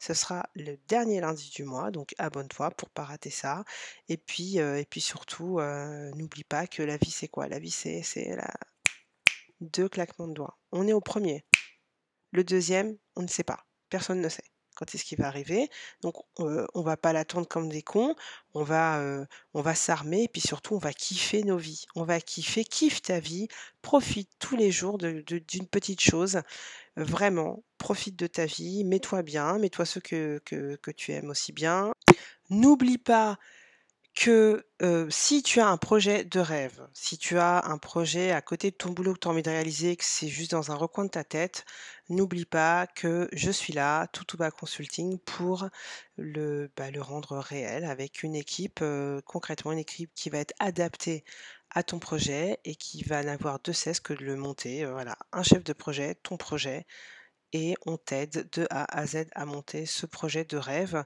Ce 0.00 0.14
sera 0.14 0.48
le 0.54 0.76
dernier 0.88 1.20
lundi 1.20 1.50
du 1.54 1.64
mois, 1.64 1.90
donc 1.90 2.14
abonne-toi 2.18 2.70
pour 2.72 2.90
pas 2.90 3.04
rater 3.04 3.30
ça 3.30 3.64
et 4.08 4.16
puis, 4.18 4.60
heu 4.60 4.78
et 4.78 4.86
puis 4.86 5.00
surtout, 5.02 5.60
heu, 5.60 6.10
n'oublie 6.16 6.44
pas 6.44 6.66
que 6.66 6.82
la 6.82 6.96
vie, 6.98 7.10
c'est 7.10 7.28
quoi? 7.28 7.48
La 7.48 7.58
vie, 7.60 7.70
c'est 7.72 8.02
c'est 8.02 8.36
la 8.36 8.50
2 9.60 9.88
claquements 9.88 10.28
de 10.28 10.34
doigts. 10.34 10.58
On 10.72 10.86
est 10.88 10.92
au 10.94 11.00
1er. 11.00 11.44
Le 12.32 12.44
2e, 12.44 12.96
on 13.16 13.22
ne 13.22 13.28
sait 13.28 13.44
pas. 13.44 13.66
Personne 13.90 14.20
ne 14.22 14.28
sait 14.30 14.44
quand 14.78 14.94
est-ce 14.94 15.04
qu'il 15.04 15.18
va 15.18 15.26
arriver. 15.26 15.68
Donc, 16.02 16.14
heu, 16.40 16.66
on 16.74 16.82
va 16.82 16.96
pas 16.96 17.12
l'attendre 17.12 17.48
comme 17.48 17.68
des 17.68 17.82
cons. 17.82 18.14
On 18.54 18.62
va, 18.62 19.02
va 19.54 19.74
s'armer 19.74 20.24
et 20.24 20.28
puis 20.28 20.40
surtout, 20.40 20.74
on 20.74 20.78
va 20.78 20.92
kiffer 20.92 21.42
nos 21.42 21.56
vies. 21.58 21.84
On 21.96 22.04
va 22.04 22.20
kiffer. 22.20 22.64
Kiffe 22.64 23.02
ta 23.02 23.18
vie, 23.20 23.48
profite 23.82 24.30
tous 24.38 24.56
les 24.56 24.70
jours 24.70 24.98
d'une 24.98 25.66
petite 25.66 26.00
chose. 26.00 26.40
Vraiment, 26.96 27.62
profite 27.78 28.16
de 28.16 28.26
ta 28.26 28.46
vie, 28.46 28.84
mets-toi 28.84 29.22
bien, 29.22 29.58
mets-toi 29.58 29.84
ceux 29.84 30.00
que 30.00 30.40
que 30.44 30.90
tu 30.90 31.12
aimes 31.12 31.30
aussi 31.30 31.52
bien. 31.52 31.92
N'oublie 32.50 32.98
pas 32.98 33.38
que, 34.18 34.66
si 35.10 35.44
tu 35.44 35.60
as 35.60 35.68
un 35.68 35.76
projet 35.76 36.24
de 36.24 36.40
rêve, 36.40 36.88
si 36.92 37.18
tu 37.18 37.38
as 37.38 37.64
un 37.66 37.78
projet 37.78 38.32
à 38.32 38.42
côté 38.42 38.72
de 38.72 38.76
ton 38.76 38.90
boulot 38.90 39.14
que 39.14 39.20
tu 39.20 39.28
as 39.28 39.30
envie 39.30 39.42
de 39.44 39.50
réaliser, 39.50 39.94
que 39.96 40.04
c'est 40.04 40.26
juste 40.26 40.50
dans 40.50 40.72
un 40.72 40.74
recoin 40.74 41.04
de 41.04 41.10
ta 41.10 41.22
tête, 41.22 41.64
n'oublie 42.08 42.44
pas 42.44 42.88
que 42.88 43.28
je 43.32 43.50
suis 43.52 43.72
là, 43.72 44.08
Toutouba 44.08 44.50
Consulting, 44.50 45.20
pour 45.20 45.68
le, 46.16 46.68
bah, 46.76 46.90
le 46.90 47.00
rendre 47.00 47.38
réel 47.38 47.84
avec 47.84 48.24
une 48.24 48.34
équipe, 48.34 48.82
concrètement 49.24 49.70
une 49.70 49.78
équipe 49.78 50.10
qui 50.14 50.30
va 50.30 50.38
être 50.38 50.54
adaptée 50.58 51.24
à 51.70 51.84
ton 51.84 52.00
projet 52.00 52.58
et 52.64 52.74
qui 52.74 53.04
va 53.04 53.22
n'avoir 53.22 53.60
de 53.60 53.72
cesse 53.72 54.00
que 54.00 54.14
de 54.14 54.24
le 54.24 54.34
monter, 54.34 54.84
voilà. 54.84 55.16
Un 55.32 55.44
chef 55.44 55.62
de 55.62 55.72
projet, 55.72 56.16
ton 56.16 56.36
projet 56.36 56.86
et 57.52 57.74
on 57.86 57.96
t'aide 57.96 58.48
de 58.52 58.66
A 58.70 58.84
à 58.98 59.06
Z 59.06 59.26
à 59.34 59.44
monter 59.46 59.86
ce 59.86 60.06
projet 60.06 60.44
de 60.44 60.56
rêve 60.56 61.04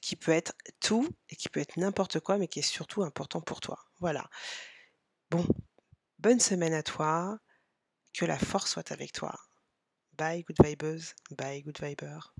qui 0.00 0.16
peut 0.16 0.32
être 0.32 0.54
tout 0.80 1.08
et 1.28 1.36
qui 1.36 1.48
peut 1.48 1.60
être 1.60 1.76
n'importe 1.76 2.20
quoi, 2.20 2.38
mais 2.38 2.48
qui 2.48 2.60
est 2.60 2.62
surtout 2.62 3.02
important 3.02 3.40
pour 3.40 3.60
toi. 3.60 3.78
Voilà. 4.00 4.28
Bon, 5.30 5.44
bonne 6.18 6.40
semaine 6.40 6.74
à 6.74 6.82
toi, 6.82 7.38
que 8.14 8.24
la 8.24 8.38
force 8.38 8.72
soit 8.72 8.92
avec 8.92 9.12
toi. 9.12 9.34
Bye 10.14 10.44
good 10.44 10.56
vibes, 10.64 11.02
bye 11.30 11.62
good 11.62 11.78
viber. 11.80 12.35